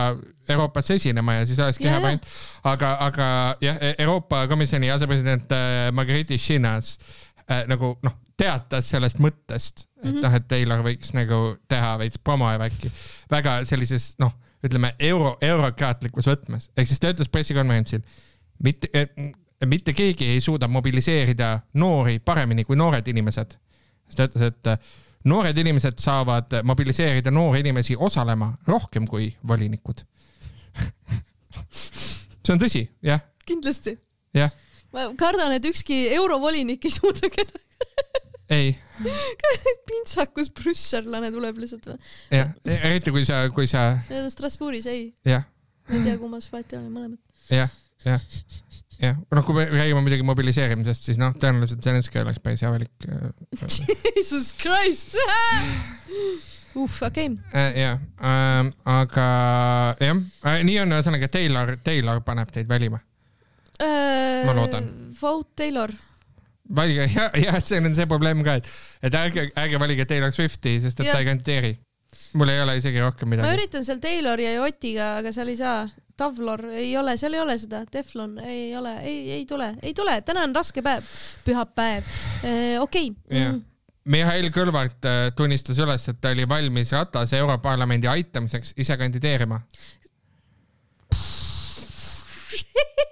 [0.50, 2.28] Euroopasse esinema ja siis olekski hea Jaa, point.
[2.63, 3.28] aga, aga
[3.62, 6.96] jah, Euroopa Komisjoni asepresident äh, Margrethe Šinas
[7.50, 10.12] äh, nagu noh, teatas sellest mõttest, et mm.
[10.12, 10.22] -hmm.
[10.24, 12.91] noh, et Taylor võiks nagu teha veits promo ja värki
[13.32, 14.34] väga sellises noh,
[14.65, 18.02] ütleme euro, eurokraatlikus võtmes, ehk siis ta ütles pressikonverentsil,
[18.63, 18.89] mitte,
[19.65, 23.58] mitte keegi ei suuda mobiliseerida noori paremini kui noored inimesed.
[24.06, 24.78] siis ta ütles, et äh,
[25.28, 30.04] noored inimesed saavad mobiliseerida noori inimesi osalema rohkem kui volinikud.
[32.46, 33.98] see on tõsi, jah, kindlasti.
[34.38, 34.54] jah,
[34.93, 37.63] ma kardan, et ükski eurovolinik ei suuda kedagi.
[38.58, 38.72] ei,
[39.89, 42.00] pintsakus brüsselane tuleb lihtsalt või?
[42.32, 43.89] jah, eriti kui sa, kui sa,
[44.32, 45.43] Strasbourgis, ei, jah,
[45.89, 47.20] ma ei tea, kummas vahet ei ole, mõlemad.
[47.52, 47.74] jah,
[48.08, 48.28] jah,
[49.02, 53.10] jah, noh, kui me räägime muidugi mobiliseerimisest, siis noh, tõenäoliselt Zelenskõi oleks päris hea valik.
[54.17, 55.17] Jesus Christ
[56.78, 57.70] uh, okei okay..
[57.82, 58.02] jah,
[58.91, 59.28] aga
[60.02, 60.20] jah,
[60.67, 63.02] nii on ühesõnaga Taylor, Taylor paneb teid valima.
[63.78, 64.86] Ma loodan..
[64.86, 65.93] Äh, Vote Taylor.
[66.76, 68.70] valige ja, ja see on see probleem ka, et,
[69.06, 71.15] et ärge, ärge valige Taylor Swifti, sest et Jah.
[71.15, 71.78] ta ei kandideeri.
[72.38, 73.56] mul ei ole isegi rohkem ma midagi.
[73.56, 75.86] üritan seal Taylori ja Jotiga, aga seal ei saa.
[76.17, 80.21] Tavlor ei ole, seal ei ole seda, Teflon ei ole, ei, ei tule, ei tule,
[80.25, 81.03] täna on raske päev,
[81.45, 82.13] pühapäev.
[82.82, 83.53] okei Jah.
[83.53, 83.65] Mm.
[84.08, 89.60] Mihhail Kõlvart äh, tunnistas üles, et ta oli valmis Ratase Europarlamendi aitamiseks ise kandideerima.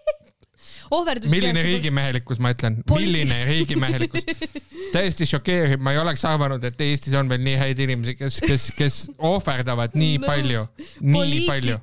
[0.95, 1.31] ohverdus.
[1.31, 1.63] milline?
[1.63, 4.23] riigimehelikkus, ma ütlen, milline riigimehelikkus.
[4.95, 8.63] täiesti šokeeriv, ma ei oleks arvanud, et Eestis on veel nii häid inimesi, kes, kes,
[8.77, 10.63] kes ohverdavad nii palju,
[11.03, 11.77] nii palju.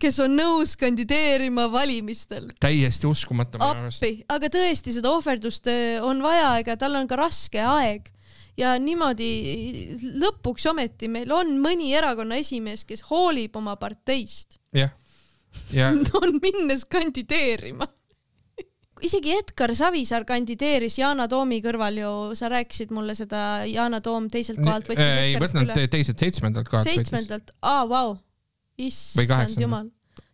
[0.00, 2.50] Kes on nõus kandideerima valimistel.
[2.60, 4.06] täiesti uskumatu minu arust.
[4.32, 8.12] aga tõesti seda ohverdust eh, on vaja, ega tal on ka raske aeg
[8.58, 9.30] ja niimoodi
[10.22, 14.92] lõpuks ometi meil on mõni erakonna esimees, kes hoolib oma parteist, jah,
[15.72, 17.88] ja on minnes kandideerima.
[19.08, 24.60] isegi Edgar Savisaar kandideeris Yana Toomi kõrval ju, sa rääkisid mulle seda, Yana Toom teiselt
[24.62, 26.88] kohalt võttis ei võtnud teised seitsmendalt kohalt.
[26.88, 28.16] seitsmendalt, aa, vau,
[28.78, 29.86] issand jumal.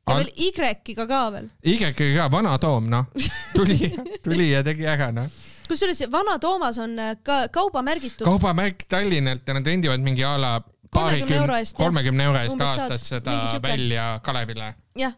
[0.09, 1.51] ja Al- veel Y-ga ka veel.
[1.63, 3.11] Y-ga ka, vana Toom, noh,
[3.55, 3.93] tuli,
[4.25, 5.29] tuli ja tegi ära, noh.
[5.69, 8.25] kusjuures Vana Toomas on äh, ka kaubamärgitud.
[8.25, 10.59] kaubamärk Tallinnalt ja nad rendivad mingi a la
[10.91, 11.85] 30 euro eest, jah.
[11.85, 14.75] kolmekümne euro eest aastas seda välja Kalevile.
[14.97, 15.13] jah,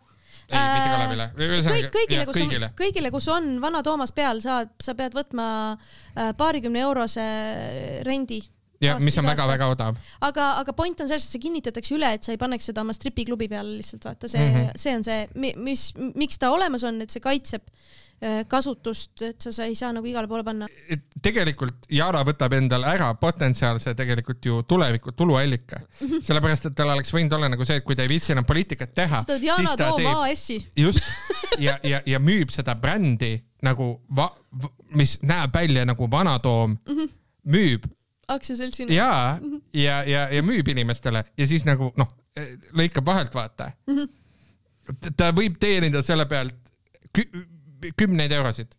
[0.50, 1.26] ei äh,, mitte Kalevile.
[1.36, 2.70] kõik, kõigile, kus kõigile.
[2.72, 7.26] on, kõigile, kus on Vana Toomas peal, saad, sa pead võtma äh, paarikümne eurose
[8.02, 8.42] rendi
[8.80, 9.96] ja mis on väga-väga odav.
[10.24, 12.96] aga, aga point on selles, et see kinnitatakse üle, et sa ei paneks seda oma
[12.96, 14.84] stripiklubi peale lihtsalt vaata, see mm, -hmm.
[14.84, 19.52] see on see, mis, miks ta olemas on, et see kaitseb äh, kasutust, et sa,
[19.52, 20.68] sa ei saa nagu igale poole panna.
[21.22, 26.24] tegelikult Yara võtab endale ära potentsiaalse tegelikult ju tuleviku tuluallika -hmm.
[26.24, 28.94] sellepärast et tal oleks võinud olla nagu see, et kui ta ei viitsi enam poliitikat
[28.94, 30.58] teha, siis ta teeb AS-i.
[30.76, 31.04] just
[31.66, 34.00] ja, ja, ja müüb seda brändi nagu
[34.96, 37.08] mis näeb välja nagu Vanatoom mm, -hmm.
[37.44, 37.84] müüb
[38.34, 38.94] aktsiaseltsina.
[38.94, 39.12] ja,
[39.74, 42.10] ja, ja, ja müüb inimestele ja siis nagu noh,
[42.76, 43.96] lõikab vahelt, vaata mm.
[43.96, 45.16] -hmm.
[45.16, 46.70] ta võib teenida selle pealt
[47.14, 47.26] kü
[47.96, 48.76] kümneid eurosid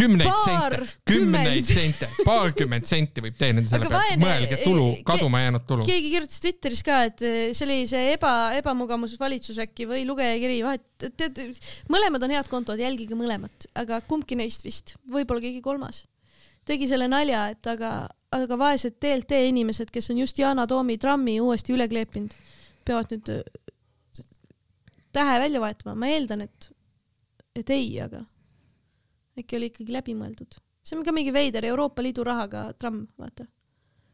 [0.00, 5.66] kümneid Paar, sente, kümneid sente, paarkümmend senti võib teenida selle pealt, mõelge tulu, kaduma jäänud
[5.68, 5.86] tulu.
[5.88, 10.86] keegi kirjutas Twitteris ka, et see oli see eba, ebamugavusvalitsus äkki või lugejakiri, vahet,
[11.20, 11.42] tead,
[11.92, 16.04] mõlemad on head kontod, jälgige mõlemat, aga kumbki neist vist, võib-olla keegi kolmas
[16.68, 17.92] tegi selle nalja, et aga,
[18.34, 22.34] aga vaesed DLT inimesed, kes on just Yana Toomi trammi uuesti üle kleepinud,
[22.86, 24.24] peavad nüüd äh,
[25.12, 26.70] tähe välja vahetama, ma eeldan, et,
[27.58, 28.24] et ei, aga
[29.40, 30.58] äkki oli ikkagi läbimõeldud.
[30.84, 33.46] see on ka mingi veider Euroopa Liidu rahaga tramm, vaata.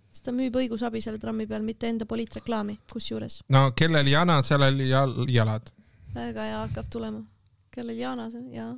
[0.09, 3.42] siis ta müüb õigusabi selle trammi peal, mitte enda poliitreklaami, kusjuures.
[3.52, 5.72] no kellel jana, sellel jal, jalad.
[6.14, 7.24] väga hea hakkab tulema.
[7.70, 8.72] kellel jana, see, jaa.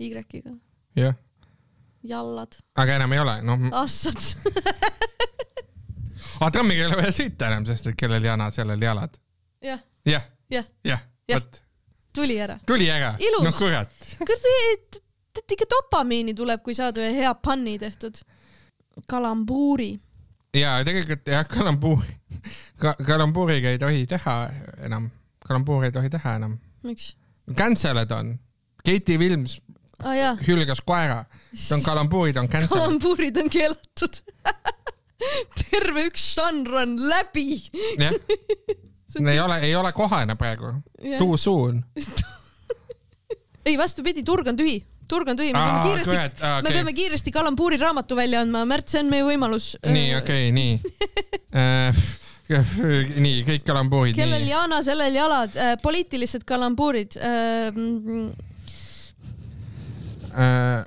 [0.00, 0.54] Y-iga.
[0.96, 1.18] jah
[2.02, 2.56] jallad.
[2.76, 3.68] aga enam ei ole, noh.
[3.82, 4.20] assad
[6.40, 9.16] aga trammiga ei ole vaja sõita enam, sest et kellel jana, sellel jalad.
[9.64, 9.80] jah.
[10.08, 10.26] jah.
[10.50, 10.68] jah.
[10.84, 11.02] jah,
[11.34, 11.62] vot.
[12.16, 12.58] tuli ära.
[12.66, 13.14] tuli ära.
[13.44, 13.92] noh, kurat.
[14.26, 15.00] kas te,
[15.36, 18.22] tead ikka dopamiini tuleb, kui saad ühe hea panni tehtud?
[19.10, 19.92] kalambuuri.
[20.56, 22.18] ja tegelikult jah, kalambuuri
[22.80, 24.34] Ka, kalambuuriga ei tohi teha
[24.86, 25.10] enam,
[25.44, 26.56] kalambuuri ei tohi teha enam.
[26.82, 27.14] miks?
[27.56, 28.38] Canceled on.
[28.84, 29.58] Katie Wilms
[30.04, 31.24] ah, hülgas koera.
[31.54, 32.76] see on kalambuurid on cancel.
[32.78, 34.20] kalambuurid on keelatud
[35.60, 37.62] terve üks žanr on läbi.
[38.00, 38.14] jah,
[39.32, 40.74] ei ole, ei ole kohane praegu.
[41.18, 41.82] Too soon
[43.68, 46.62] ei, vastupidi, turg on tühi, turg on tühi, me peame kiiresti, okay.
[46.64, 49.74] me peame kiiresti kalambuuri raamatu välja andma, Märt, see on meie võimalus.
[49.84, 50.72] nii, okei okay,, nii
[51.54, 52.08] uh,
[53.20, 54.16] nii, kõik kalambuurid.
[54.18, 54.52] kellel nii.
[54.52, 57.18] Jana, sellel jalad äh,, poliitilised kalambuurid
[60.34, 60.84] äh,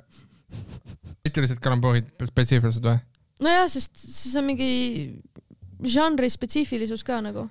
[1.26, 1.58] äh,.
[1.60, 2.98] kalambuurid spetsiifilised või?
[3.44, 4.68] nojah, sest siis on mingi
[5.84, 7.48] žanri spetsiifilisus ka nagu.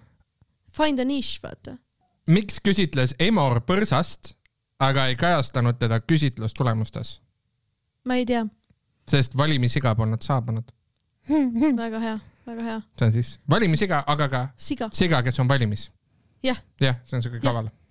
[0.73, 1.77] Find a niche, vaata.
[2.27, 4.33] miks küsitles Emor põrsast,
[4.81, 7.19] aga ei kajastanud teda küsitlustulemustes?
[8.05, 8.45] ma ei tea.
[9.09, 10.71] sest valimisiga polnud saabunud
[11.83, 12.81] väga hea, väga hea.
[12.97, 15.91] see on siis valimisiga, aga ka siga, siga, kes on valimis.
[16.43, 16.57] jah.
[16.81, 17.69] jah, see on siuke kaval.
[17.69, 17.82] jah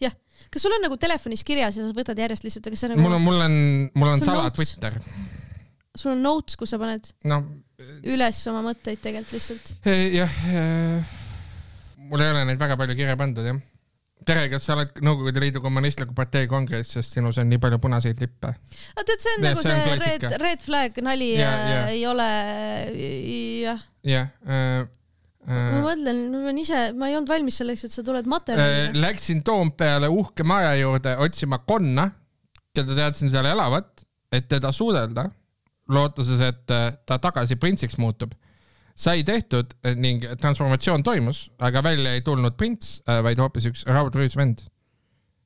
[0.53, 3.03] kas sul on nagu telefonis kirjas ja sa võtad järjest lihtsalt, aga see nagu.
[3.03, 3.59] mul on, mul on,
[3.97, 4.99] mul on sala Twitter.
[5.97, 7.43] sul on notes, kus sa paned no,
[8.13, 9.75] üles oma mõtteid tegelikult lihtsalt?
[9.89, 10.41] jah,
[12.09, 13.61] mul ei ole neid väga palju kirja pandud jah.
[14.29, 18.21] tere, kas sa oled Nõukogude Liidu Kommunistliku Partei kongress, sest sinus on nii palju punaseid
[18.23, 18.53] lippe?
[18.53, 21.85] aga tead, see on ja, nagu see, see red, red flag nali ja, ja.
[21.97, 22.33] ei ole,
[23.65, 23.87] jah.
[24.13, 24.83] jah äh,
[25.47, 28.93] ma äh, mõtlen, ma pean ise, ma ei olnud valmis selleks, et sa tuled materjaliga.
[28.93, 32.09] Äh, läksin Toompeale uhke maja juurde otsima konna,
[32.77, 35.27] keda teadsin seal elavat, et teda suudelda,
[35.93, 38.35] lootuses, et äh, ta tagasi printsiks muutub.
[38.95, 44.67] sai tehtud ning transformatsioon toimus, aga välja ei tulnud prints, vaid hoopis üks raudrüüs vend.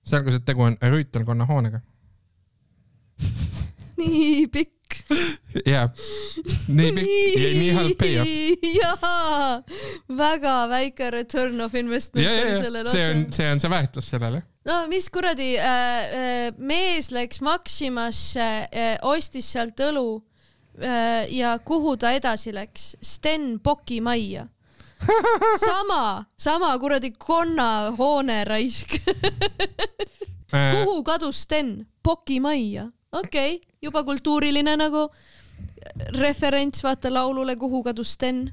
[0.04, 1.80] selgus, et tegu on rüütelkonna hoonega
[4.00, 4.75] nii pikk
[5.72, 5.90] jah,
[6.68, 8.31] nii pikk ja nii halb payoff.
[8.81, 9.62] jaa,
[10.18, 12.90] väga väike return of investment oli sellel.
[12.90, 14.42] see on, see on see väärtus sellele.
[14.66, 20.09] no mis kuradi äh,, äh, mees läks Maximasse äh,, ostis sealt õlu
[20.83, 22.94] äh, ja kuhu ta edasi läks?
[23.03, 24.49] Stenbocki majja
[25.68, 28.96] sama, sama kuradi konna hoone raisk
[30.53, 30.72] äh.
[30.72, 31.87] kuhu kadus Sten?
[32.07, 32.87] Boki majja
[33.18, 35.07] okei okay,, juba kultuuriline nagu
[36.18, 38.46] referents, vaata laulule Kuhu kadus Sten.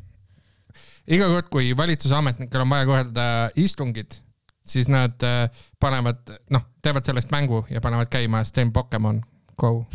[1.08, 4.20] iga kord, kui valitsuse ametnikel on vaja korraldada istungid,
[4.66, 5.50] siis nad äh,
[5.80, 6.24] panevad,
[6.54, 9.22] noh, teevad sellest mängu ja panevad käima Sten Pokemon
[9.58, 9.86] Go.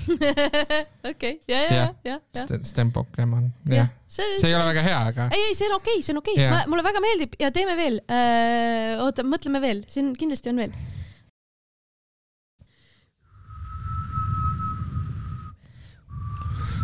[1.10, 2.44] okei, ja, ja, ja, ja.
[2.62, 3.88] Sten Pokemon, jah.
[4.06, 5.26] see ei ole väga hea, aga.
[5.34, 7.74] ei, ei, see on okei okay,, see on okei okay., mulle väga meeldib ja teeme
[7.76, 9.00] veel äh,.
[9.02, 10.76] oota, mõtleme veel, siin kindlasti on veel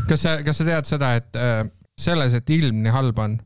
[0.09, 1.62] kas sa, kas sa tead seda, et äh,
[2.01, 3.38] selles, et ilm nii halb on,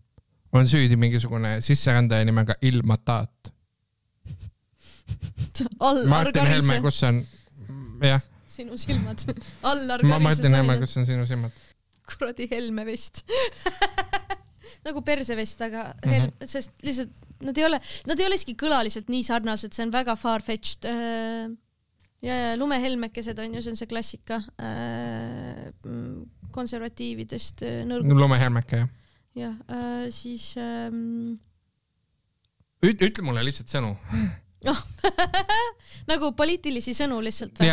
[0.56, 3.52] on süüdi mingisugune sisserändaja nimega Ilmataat
[6.08, 7.20] Martin Helme, kus on,
[8.04, 9.22] jah, sinu silmad,
[9.66, 11.54] all ma argarise Martin Helme, kus on sinu silmad.
[12.08, 13.24] kuradi Helme vest.
[14.86, 16.12] nagu persevest, aga Mhm.
[16.14, 17.10] Hel-, sest lihtsalt
[17.44, 20.86] nad ei ole, nad ei ole isegi kõlaliselt nii sarnased, see on väga far-fetched.
[22.24, 28.82] ja, ja lumehelmekesed on ju, see on see klassika äh, mm, konservatiividest äh, nõrgu lumehelmeke,
[28.82, 28.90] jah.
[29.38, 31.38] jah, siis ähm,
[32.82, 33.94] ütle, ütle mulle lihtsalt sõnu.
[36.10, 37.70] nagu poliitilisi sõnu lihtsalt või?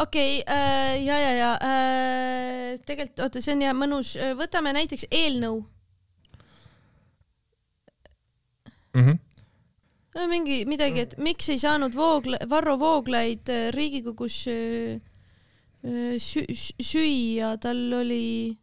[0.00, 5.10] okei okay, äh,, ja, ja, ja äh, tegelikult oota, see on ja mõnus, võtame näiteks
[5.12, 5.64] eelnõu,
[8.96, 9.20] Mhm.
[10.30, 15.00] Mingi midagi, et miks ei saanud Voogla-, Varro Vooglaid äh, Riigikogus äh,
[15.84, 18.56] äh, sü- sü- süüa, tal oli,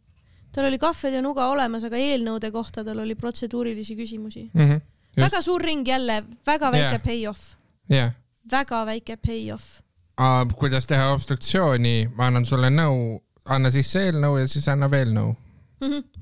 [0.52, 4.48] tal oli kahved ja nuga olemas, aga eelnõude kohta tal oli protseduurilisi küsimusi.
[4.54, 4.82] Mhm.
[5.14, 5.22] Just.
[5.22, 7.02] väga suur ring jälle, väga väike yeah.
[7.04, 7.52] payoff,
[7.88, 8.10] jah.
[8.50, 9.80] väga väike payoff.
[10.58, 15.14] kuidas teha obstruktsiooni, ma annan sulle nõu, anna sisse eelnõu ja siis anna veel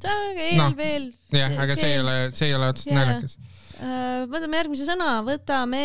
[0.02, 1.12] see on eel no, veel.
[1.32, 3.04] jah, aga see ei ole, see ei ole otseselt Jaa.
[3.04, 3.38] naljakas.
[3.82, 5.84] Äh, võtame järgmise sõna, võtame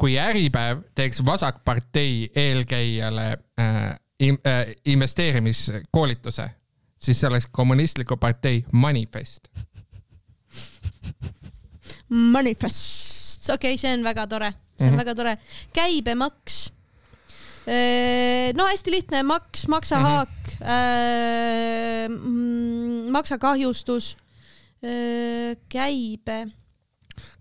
[0.00, 3.26] kui Äripäev teeks Vasakpartei eelkäijale
[3.60, 6.50] äh, im, äh, investeerimiskoolituse,
[7.00, 9.48] siis see oleks kommunistliku partei manifest.
[12.08, 14.94] manifest, okei okay,, see on väga tore, see on mm.
[14.94, 14.98] -hmm.
[15.04, 15.38] väga tore.
[15.72, 16.72] käibemaks.
[18.56, 23.10] No hästi lihtne, maks, maksahaak mm, -hmm.
[23.10, 24.16] maksakahjustus,
[25.68, 26.46] käibe.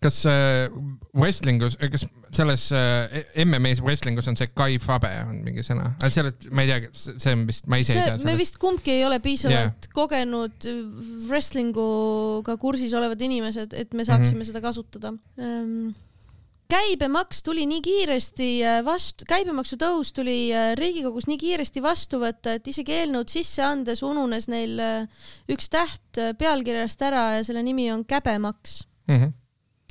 [0.04, 0.68] kas äh,
[1.15, 6.65] wrestlingus, kas selles äh, MM-is wrestlingus on see Kai Fabe on mingi sõna, sellest ma
[6.65, 9.22] ei tea, see on vist, ma ise ei see tea, me vist kumbki ei ole
[9.24, 9.94] piisavalt yeah.
[9.96, 10.68] kogenud
[11.30, 14.52] wrestlinguga kursis olevad inimesed, et me saaksime mm -hmm.
[14.52, 15.96] seda kasutada ähm,.
[16.69, 22.58] Käibemaks tuli nii kiiresti äh, vastu, käibemaksu tõus tuli äh, Riigikogus nii kiiresti vastu võtta,
[22.60, 27.63] et isegi eelnõud sisse andes ununes neil äh, üks täht äh, pealkirjast ära ja selle
[27.65, 28.84] nimi on käbemaks.
[29.08, 29.15] mm.
[29.15, 29.34] -hmm.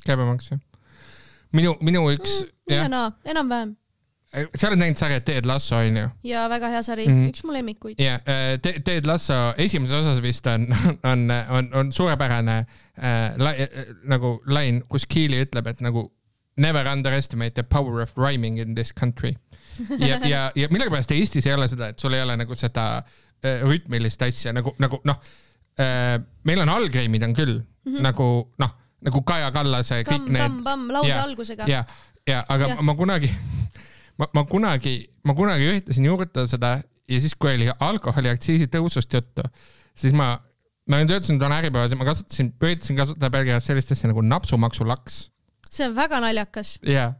[0.07, 0.61] käibemaks jah.
[1.53, 3.77] minu, minu üks Mm, jah, naa, enam-vähem
[4.29, 6.09] sa oled näinud sarja Ted Lasso onju?
[6.25, 7.29] ja väga hea sari mm, -hmm.
[7.33, 8.01] üks mu lemmikuid.
[8.01, 8.19] ja
[8.63, 10.67] Ted Ted Lasso esimeses osas vist on,
[11.13, 16.13] on, on, on suurepärane äh, la, äh, nagu lain, kus Keely ütleb, et nagu
[16.59, 19.37] never underestimate the power of rhyming in this country.
[19.99, 23.63] ja, ja, ja millegipärast Eestis ei ole seda, et sul ei ole nagu seda äh,
[23.63, 25.21] rütmilist asja nagu, nagu noh
[25.79, 26.19] äh,,
[26.49, 28.03] meil on allgame'id on küll mm -hmm.
[28.03, 28.75] nagu noh,
[29.07, 31.69] nagu Kaja Kallase kõik kamm, need kamm, kamm, lause Jaa, algusega.
[31.71, 31.85] ja,
[32.27, 32.83] ja aga ja.
[32.83, 33.31] ma kunagi,
[34.19, 39.45] ma, ma kunagi, ma kunagi üritasin juurutada seda ja siis, kui oli alkoholiaktsiisi tõusust juttu,
[39.97, 40.35] siis ma,
[40.89, 45.29] ma nüüd töötasin toona Äripäevas ja ma kasutasin, üritasin kasutada pealkirjas sellist asja nagu napsumaksulaks.
[45.71, 47.13] See on väga naljakas, jaa,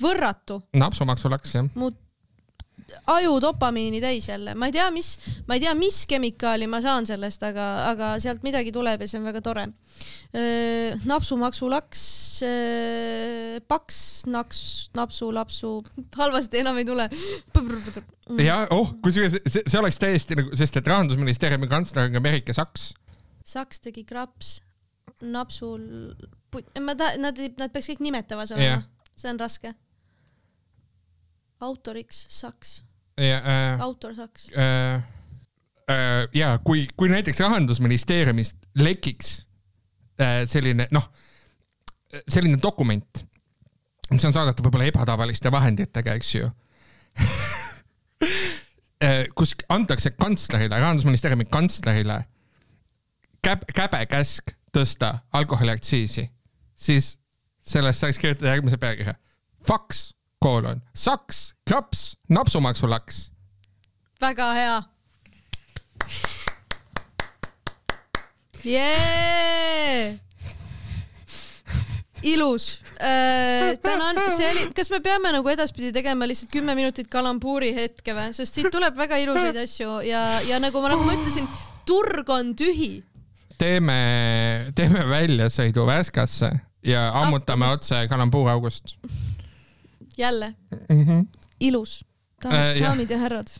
[0.00, 1.72] võrratu napsumaksulaks jah.
[1.74, 1.90] mu
[3.10, 5.10] aju dopamiini täis jälle, ma ei tea, mis,
[5.48, 9.20] ma ei tea, mis kemikaali ma saan sellest, aga, aga sealt midagi tuleb ja see
[9.20, 9.66] on väga tore.
[11.08, 12.02] napsumaksulaks,
[13.68, 14.62] paks, naks,
[14.96, 15.74] napsu, lapsu,
[16.16, 17.08] halvasti enam ei tule.
[18.46, 22.56] ja oh, kusjuures see, see oleks täiesti nagu, sest et rahandusministeeriumi kantsler on ka Merike
[22.56, 22.92] Saks.
[23.46, 24.60] saks tegi kraps,
[25.20, 25.82] napsul,
[26.80, 28.58] ma ta-, nad, nad peaks kõik nimetamas Jah.
[28.58, 28.82] olema,
[29.18, 29.72] see on raske.
[31.60, 32.82] autoriks Saks,
[33.20, 34.48] ja äh, autor Saks.
[34.56, 35.02] äh,
[35.90, 39.46] äh, ja kui, kui näiteks rahandusministeeriumist lekiks
[40.20, 41.10] äh, selline noh,
[42.28, 43.24] selline dokument,
[44.10, 46.48] mis on saadetud võib-olla ebatavaliste vahenditega, eks ju
[49.04, 52.22] äh, kus antakse kantslerile, rahandusministeeriumi kantslerile
[53.44, 56.26] käb, käbe käsk tõsta alkoholiaktsiisi,
[56.80, 57.18] siis
[57.62, 59.14] sellest saaks kirjutada järgmise pealkirja.
[59.68, 63.28] Faks, koolon, saks, kraps, napsumaksulaks
[64.20, 64.80] väga hea.
[68.64, 70.18] Yeah!
[72.22, 73.78] ilus äh,.
[73.82, 78.34] tänan, see oli, kas me peame nagu edaspidi tegema lihtsalt kümme minutit kalambuuri hetke või,
[78.36, 81.48] sest siit tuleb väga ilusaid asju ja, ja nagu ma, nagu ma ütlesin,
[81.88, 82.98] turg on tühi.
[83.56, 83.96] teeme,
[84.76, 86.52] teeme väljasõidu Värskasse
[86.84, 88.96] ja ammutame otse kalambuuraugust
[90.18, 90.54] jälle
[90.88, 91.04] mm.
[91.04, 91.26] -hmm.
[91.60, 92.04] ilus,
[92.44, 92.88] Äh, jah.
[92.88, 93.50] daamid ja härrad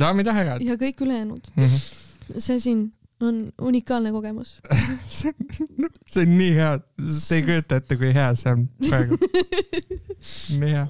[0.00, 1.64] daamid ja härrad ja kõik ülejäänud, mm.
[1.64, 2.38] -hmm.
[2.38, 4.54] see siin on unikaalne kogemus.
[6.12, 9.18] see on nii hea, te ei kujuta ette, kui hea see on praegu.
[10.62, 10.86] nii hea.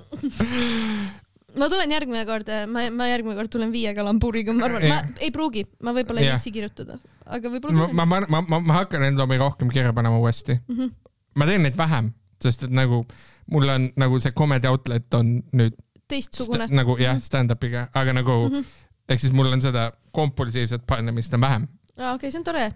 [1.58, 5.34] ma tulen järgmine kord, ma, ma järgmine kord tulen viie kalambuuriga, ma arvan, ma ei
[5.34, 9.26] pruugi, ma võib-olla ei viitsi kirjutada, aga võib-olla ma, ma, ma, ma, ma hakkan enda
[9.26, 10.60] omi rohkem kirja panema uuesti.
[10.68, 10.76] mm.
[10.76, 10.94] -hmm.
[11.34, 12.12] Ma teen neid vähem,
[12.42, 13.04] sest et nagu
[13.50, 15.76] mul on nagu see comedy outlet on nüüd
[16.10, 18.56] teistsugune nagu jah, stand-up'iga, aga nagu mm Mhm.
[18.62, 18.88] -hmm.
[19.08, 21.68] ehk siis mul on seda kompulsiivset panemist on vähem.
[21.98, 22.72] aa, okei, see on tore,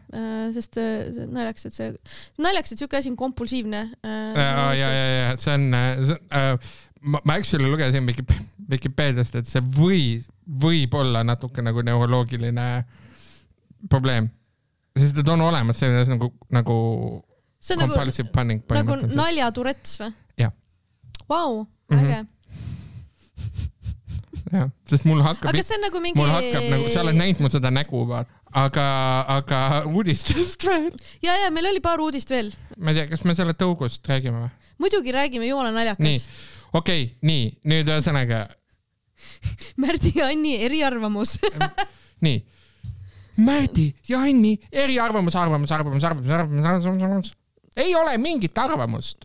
[0.52, 1.94] sest äh, see on naljakas, et see,
[2.38, 3.80] naljakas, et siuke asi on kompulsiivne.
[4.05, 6.59] äh, ja, ja, ja, ja see on, äh,,
[7.00, 8.07] ma, ma actually lugesin
[8.70, 10.22] Vikipeediast, et see või,
[10.62, 12.84] võib olla natuke nagu neuroloogiline
[13.90, 14.28] probleem.
[14.98, 16.76] sest et on olemas selline nagu, nagu
[17.64, 19.16] see on nagu, compulsive nagu põhimõtteliselt.
[19.20, 20.12] naljaturets või?
[20.44, 20.52] Jah.
[21.30, 22.00] Vau, Mhm.
[22.00, 22.18] äge.
[24.54, 26.18] jah, sest mul hakkab aga, see on nagu mingi.
[26.20, 28.30] mul hakkab nagu, sa oled näinud mu seda nägu, vaata.
[28.64, 28.86] aga,
[29.38, 29.60] aga
[29.90, 30.90] uudistest veel.
[31.24, 32.52] ja, ja meil oli paar uudist veel.
[32.78, 34.50] ma ei tea, kas me selle tõugust räägime või?
[34.84, 36.28] muidugi räägime, jumala nii naljakas.,
[36.74, 38.44] okei okay,, nii, nüüd ühesõnaga,
[39.80, 41.36] Märdi ja Anni eriarvamus.
[42.26, 42.40] nii.
[43.44, 47.32] Märdi ja Anni eriarvamus, arvamus, arvamus, arvamus, arvamus, arvamus, arvamus.
[47.77, 49.25] Ei ole mingit arvamust.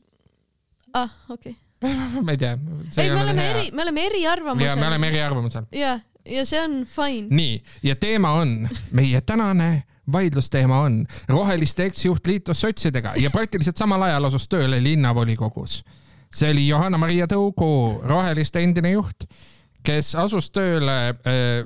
[0.94, 1.70] ah, okei okay.
[2.26, 2.58] ma ei tea.
[2.98, 4.70] ei, me oleme eri, me oleme eriarvamusel.
[4.70, 5.64] ja me oleme eriarvamusel.
[5.72, 7.28] ja, ja see on fine.
[7.30, 14.02] nii, ja teema on, meie tänane vaidlusteema on roheliste eksjuht liitus sotsidega ja praktiliselt samal
[14.02, 15.84] ajal asus tööle linnavolikogus.
[16.34, 19.26] see oli Johanna-Maria Tõugu, roheliste endine juht,
[19.84, 21.66] kes asus tööle äh,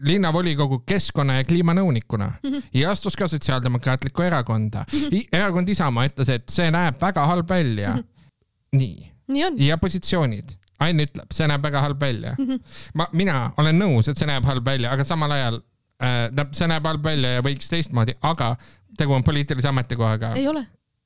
[0.00, 2.30] linnavolikogu keskkonna ja kliimanõunikuna
[2.80, 4.84] ja astus ka Sotsiaaldemokraatlikku Erakonda.
[5.32, 7.96] erakond Isamaa ütles, et see näeb väga halb välja.
[8.80, 10.56] nii nii ja positsioonid.
[10.82, 12.34] Ain ütleb, see näeb väga halb välja.
[12.98, 15.60] ma, mina olen nõus, et see näeb halb välja, aga samal ajal
[16.02, 18.54] äh, see näeb halb välja ja võiks teistmoodi, aga
[18.98, 20.34] tegu on poliitilise ametikohaga.
[20.38, 20.64] ei ole.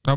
[0.09, 0.17] no,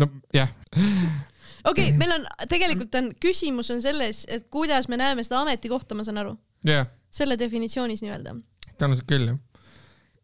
[0.00, 5.24] no jah, okei okay,, meil on, tegelikult on, küsimus on selles, et kuidas me näeme
[5.24, 6.34] seda ametikohta, ma saan aru.
[6.66, 8.36] jah, selle definitsioonis nii-öelda.
[8.78, 9.38] tõenäoliselt küll jah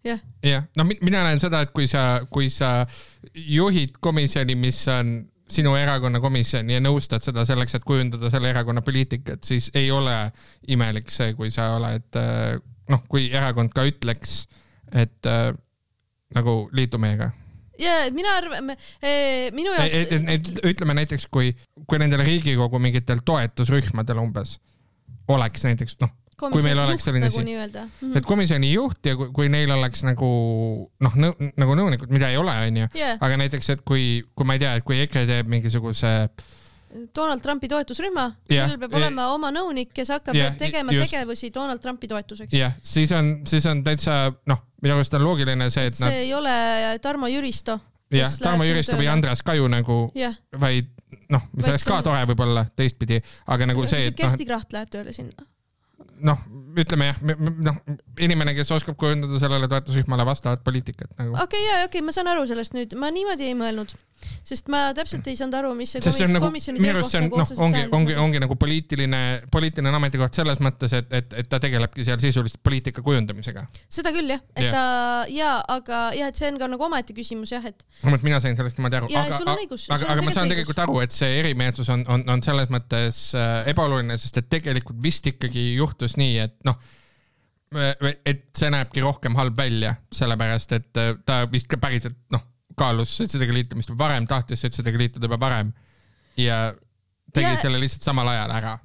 [0.09, 2.86] jah, jah, no mi- mina näen seda, et kui sa, kui sa
[3.34, 5.18] juhid komisjoni, mis on
[5.49, 10.14] sinu erakonna komisjon ja nõustad seda selleks, et kujundada selle erakonna poliitikat, siis ei ole
[10.68, 12.59] imelik see, kui sa oled äh,
[12.93, 14.43] noh, kui erakond ka ütleks,
[14.93, 15.51] et äh,
[16.36, 17.30] nagu liitu meiega.
[17.80, 18.72] ja mina arvan,
[19.57, 21.53] minu jaoks, ütleme näiteks, kui,
[21.86, 24.59] kui nendel Riigikogu mingitel toetusrühmadel umbes
[25.28, 28.12] oleks näiteks noh, kui meil oleks selline nagu asi- mm.
[28.18, 30.28] et komisjoni juht ja kui, kui neil oleks nagu
[31.05, 33.18] noh, nagu nõunikud, mida ei ole, onju, yeah..
[33.24, 36.14] aga näiteks, et kui, kui ma ei tea, et kui EKRE teeb mingisuguse,
[37.14, 41.11] Donald Trumpi toetusrühma yeah., peab ja- olema oma nõunik, kes hakkab yeah, tegema just.
[41.11, 42.55] tegevusi Donald Trumpi toetuseks.
[42.57, 46.22] jah, siis on, siis on täitsa noh, minu arust on loogiline see, et see nad
[46.22, 46.55] ei ole
[47.03, 47.80] Tarmo Jüristo.
[48.14, 49.11] jah, Tarmo Jüristo või.
[49.11, 50.95] Andres Kaju nagu, jah, vaid
[51.32, 53.20] noh, Vaid oleks see ka tore võib-olla teistpidi,
[53.53, 55.49] aga nagu see, et noh, Kersti Kracht läheb tööle sinna.
[56.25, 56.41] noh,
[56.79, 57.21] ütleme jah,
[57.69, 57.79] noh,
[58.23, 61.35] inimene, kes oskab kujundada sellele toetusrühmale vastavat poliitikat nagu.
[61.35, 63.95] okei okay,, jaa, okei okay,, ma saan aru sellest nüüd, ma niimoodi ei mõelnud,
[64.47, 67.41] sest ma täpselt ei saanud aru, mis see nagu, komisjoni minu arust see on nagu
[67.41, 72.07] noh, ongi, ongi, ongi nagu poliitiline, poliitiline ametikoht selles mõttes, et, et, et ta tegelebki
[72.09, 73.64] seal sisuliselt poliitika kujundamisega.
[73.99, 74.75] seda küll jah, et Jah.
[74.75, 74.85] ta
[75.33, 78.59] ja, aga jah, et see on ka nagu omaette küsimus jah, et vähemalt mina sain
[78.59, 79.11] sellest niimoodi aru.
[79.12, 82.45] Ja aga, aga, on aga ma saan tegelikult aru, et see erimeelsus on, on, on
[82.45, 86.79] selles mõttes äh, ebaoluline, sest et tegelikult vist ikkagi juhtus nii, et noh,
[88.25, 92.45] et see näebki rohkem halb välja, sellepärast et äh, ta vist ka päriselt noh,
[92.81, 95.72] kaalus sotsidega liitumist varem, tahtis sotsidega liituda juba varem
[96.37, 96.59] ja
[97.33, 98.79] tegi Ja- selle lihtsalt samal ajal ära.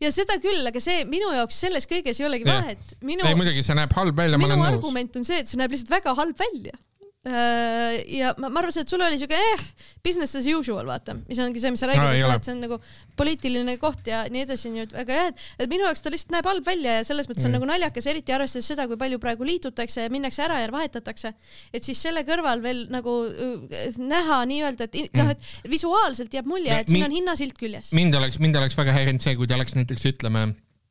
[0.00, 2.94] ja seda küll, aga see minu jaoks selles kõiges ei olegi vahet.
[3.00, 4.78] minu ei, muidugi see näeb halb välja, ma minu olen nõus.
[4.84, 6.76] argument on see, et see näeb lihtsalt väga halb välja.
[7.20, 9.64] Ja ma, ma arvasin, et sul oli siuke eh,
[10.04, 12.36] business as usual, vaata, mis ongi see, mis sa räägid no,, ole.
[12.38, 12.78] et see on nagu
[13.20, 16.48] poliitiline koht ja nii edasi, nii et väga jah, et, minu jaoks ta lihtsalt näeb
[16.48, 17.58] halb välja ja selles mõttes on Mm.
[17.58, 21.34] nagu naljakas, eriti arvestades seda, kui palju praegu liitutakse ja minnakse ära ja vahetatakse.
[21.74, 26.72] et siis selle kõrval veel nagu äh, näha nii-öelda, et noh, et visuaalselt jääb mulje,
[26.72, 27.92] et siin on hinnasilt küljes.
[27.92, 30.46] mind oleks, mind oleks väga häirinud see, kui ta oleks näiteks ütleme,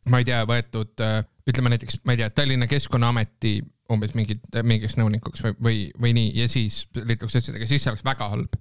[0.10, 0.94] ma ei tea, võetud,
[1.50, 3.60] ütleme näiteks, ma ei tea, Tallinna Keskkonnaameti
[3.94, 8.06] umbes mingit, mingiks nõunikuks või, või, või nii ja siis liituks sotsidega, siis see oleks
[8.06, 8.60] väga halb.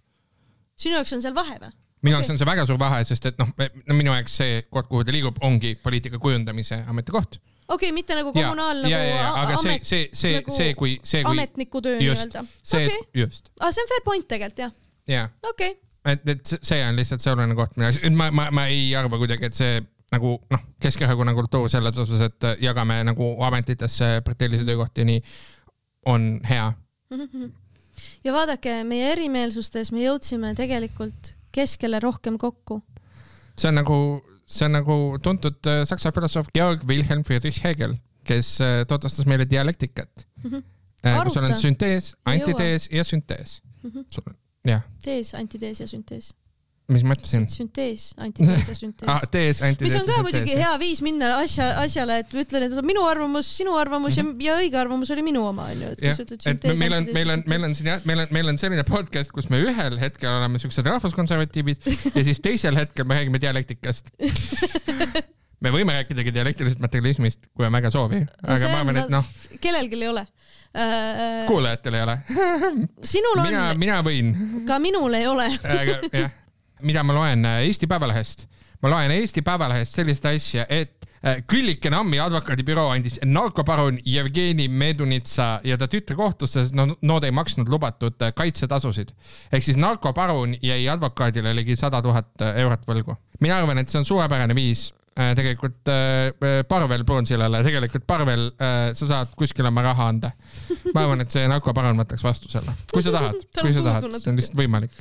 [0.79, 1.75] sinu jaoks on seal vahe või?
[2.03, 4.89] minu jaoks on see väga suur vahe, sest et noh, no minu jaoks see koht,
[4.91, 7.41] kuhu ta liigub, ongi poliitika kujundamise ametikoht.
[7.69, 10.97] okei okay,, mitte nagu kommunaal ja, nagu aga see, amet, see, see nagu, see, kui,
[11.03, 14.75] see, kui ametniku töö nii-öelda., see okei, just, aa, see on fair point tegelikult jah,
[15.11, 16.15] ja okei okay..
[16.15, 19.21] et, et see- see on lihtsalt see oluline koht, mille, ma, ma, ma ei arva
[19.21, 19.83] kuidagi, et see
[20.13, 25.23] nagu noh, Keskerakonna kultuur selles osas, et jagame nagu ametitesse parteilisi töökohti, nii
[26.09, 26.73] on hea.
[28.27, 32.81] ja vaadake, meie erimeelsustes me jõudsime tegelikult keskele rohkem kokku.
[33.59, 33.99] see on nagu,
[34.47, 39.49] see on nagu tuntud äh, saksa filosoof Georg Wilhelm Friedrich Hegel, kes äh, tutvustas meile
[39.51, 40.27] dialektikat.
[40.43, 40.53] kus
[41.35, 41.61] sul on Aruta.
[41.61, 43.61] süntees, Ei antitees ja süntees.
[44.09, 44.37] Sul on
[44.67, 46.33] jah, tees, antitees ja süntees.
[46.93, 47.45] Mis ma ütlesin?
[47.53, 49.25] süntees, antitees ja süntees ah,.
[49.31, 53.05] tees, anti mis on ka muidugi hea viis minna asja, asjale, et ütlen, et minu
[53.05, 54.45] arvamus, sinu arvamus mm -hmm.
[54.45, 56.17] ja, ja õige arvamus oli minu oma, onju, et kui Mhm.
[56.17, 58.59] sa ütled, süntees, meil on, meil on, meil on siin jah, meil on, meil on
[58.59, 63.41] selline podcast, kus me ühel hetkel oleme siuksed rahvuskonservatiivid ja siis teisel hetkel me räägime
[63.41, 64.09] dialektikast.
[65.65, 69.29] me võime rääkidagi dialektilisest materialismist, kui on väga soovi, aga see ma arvan, et noh,
[69.61, 71.47] kellelgi ei ole äh,.
[71.51, 72.19] kuulajatel ei ole.
[73.05, 74.35] sinul on mina, mina võin,
[74.69, 75.49] ka minul ei ole.
[75.63, 76.37] aga jah,
[76.83, 78.47] mida ma loen äh, Eesti Päevalehest,
[78.83, 85.49] ma loen Eesti Päevalehest sellist asja, et äh, Küllike Nammi advokaadibüroo andis narkoparun Jevgeni Medunitsa
[85.65, 89.15] ja ta tütre kohtusse, sest no, nad ei maksnud lubatud äh, kaitsetasusid.
[89.53, 93.19] ehk siis narkoparun jäi advokaadile ligi sada tuhat eurot võlgu.
[93.41, 94.89] mina arvan, et see on suurepärane viis
[95.19, 100.31] tegelikult äh, Parvel Pruunsillale, tegelikult Parvel äh,, sa saad kuskile oma raha anda.
[100.95, 104.31] ma arvan, et see narkoparun võtaks vastu selle, kui sa tahad, kui sa tahad, see
[104.31, 104.95] on lihtsalt võimalik.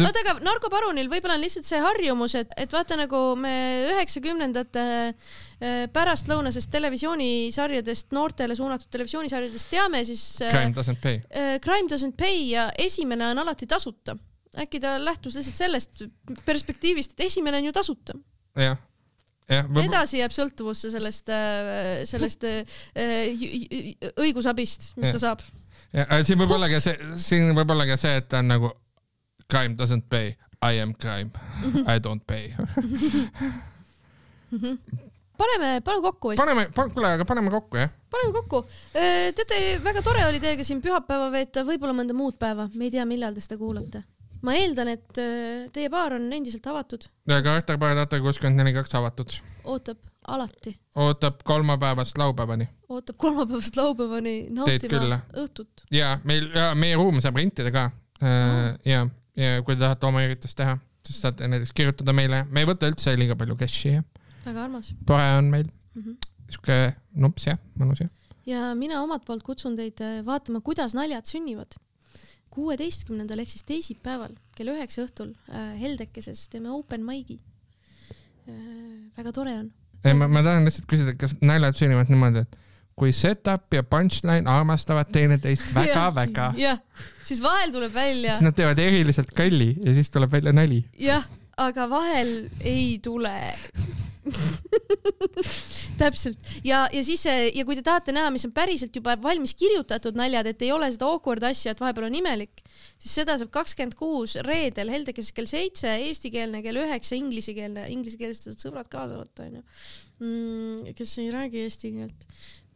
[0.00, 3.54] vaata, aga narkoparunil võib-olla on lihtsalt see harjumus, et, et vaata nagu me
[3.92, 11.20] üheksakümnendate äh, pärastlõunasest televisioonisarjadest, noortele suunatud televisioonisarjadest teame, siis äh, Crime doesn't pay.
[11.36, 14.16] äh, Crime doesn't pay ja esimene on alati tasuta.
[14.54, 16.06] äkki ta lähtus lihtsalt sellest
[16.46, 18.14] perspektiivist, et esimene on ju tasuta.
[18.56, 18.78] jah,
[19.50, 21.28] jah, edasi jääb sõltuvusse sellest,
[22.10, 22.62] sellest äh,
[23.32, 25.16] ju- ju- õigusabist, mis Jah.
[25.16, 25.44] ta saab.
[26.26, 28.72] siin võib olla ka see, siin võib olla ka see, et ta on nagu
[29.50, 30.34] crime doesn't pay,
[30.64, 31.30] I am crime,
[31.86, 32.54] I don't pay.
[35.38, 36.40] paneme, paneme kokku vist.
[36.40, 37.90] paneme, kuule, aga paneme kokku jah.
[38.10, 38.64] paneme kokku.
[38.94, 43.04] teate, väga tore oli teiega siin pühapäeva veeta, võib-olla mõnda muud päeva, me ei tea,
[43.08, 44.04] millal te seda kuulate.
[44.44, 48.94] Ma eeldan, et öö, teie baar on endiselt avatud, Carter Bar Data kuuskümmend neli kaks
[49.00, 50.00] avatud, ootab
[50.34, 55.84] alati, ootab kolmapäevast laupäevani ootab kolmapäevast laupäevani nautima õhtut.
[55.90, 57.90] ja meil ja meie ruum saab rentida ka.
[58.84, 59.04] ja,
[59.36, 62.88] ja kui te tahate oma üritust teha, siis saate näiteks kirjutada meile, me ei võta
[62.90, 63.98] üldse liiga palju cash'i
[64.44, 66.02] väga armas tore on meil mm.
[66.02, 66.16] -hmm.
[66.52, 66.78] siuke
[67.24, 68.12] nups jah, mõnus jah.
[68.46, 71.76] ja mina omalt poolt kutsun teid öö, vaatama, kuidas naljad sünnivad.
[72.54, 77.38] Kuueteistkümnendal ehk siis teisipäeval kell üheksa õhtul äh, Heldekeses teeme open mic'i
[78.48, 79.10] äh,.
[79.16, 79.72] väga tore on.
[80.04, 82.58] ei, ma, ma tahan lihtsalt küsida, kas naljad sünnivad niimoodi, et
[82.94, 86.82] kui setup ja punchline armastavad teineteist väga-väga, jah,
[87.26, 90.84] siis vahel tuleb välja siis nad teevad eriliselt kalli ja siis tuleb välja nali.
[91.00, 91.26] jah,
[91.60, 93.34] aga vahel ei tule.
[96.00, 100.16] täpselt ja, ja siis ja kui te tahate näha, mis on päriselt juba valmis kirjutatud
[100.18, 102.64] naljad, et ei ole seda awkward asja, et vahepeal on imelik,
[102.98, 108.90] siis seda saab kakskümmend kuus reedel Heldekeses kell seitse, eestikeelne kell üheksa, inglisekeelne, inglisekeelsed sõbrad
[108.92, 112.28] kaasa võtta onju mm,, kes ei räägi eesti keelt.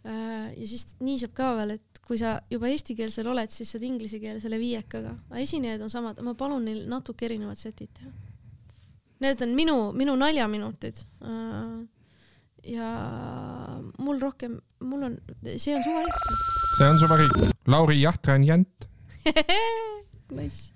[0.05, 4.61] ja siis nii saab ka veel, et kui sa juba eestikeelsel oled, siis saad inglisekeelsele
[4.61, 8.27] viiekaga, aga esinejad on samad, ma palun neil natuke erinevad setid teha.
[9.20, 11.00] Need on minu, minu naljaminutid.
[12.68, 12.88] ja
[13.98, 15.18] mul rohkem, mul on,
[15.56, 16.14] see on suvariik.
[16.76, 17.54] see on su variant.
[17.66, 18.88] Lauri Jahtran Jant.
[20.30, 20.72] Nice.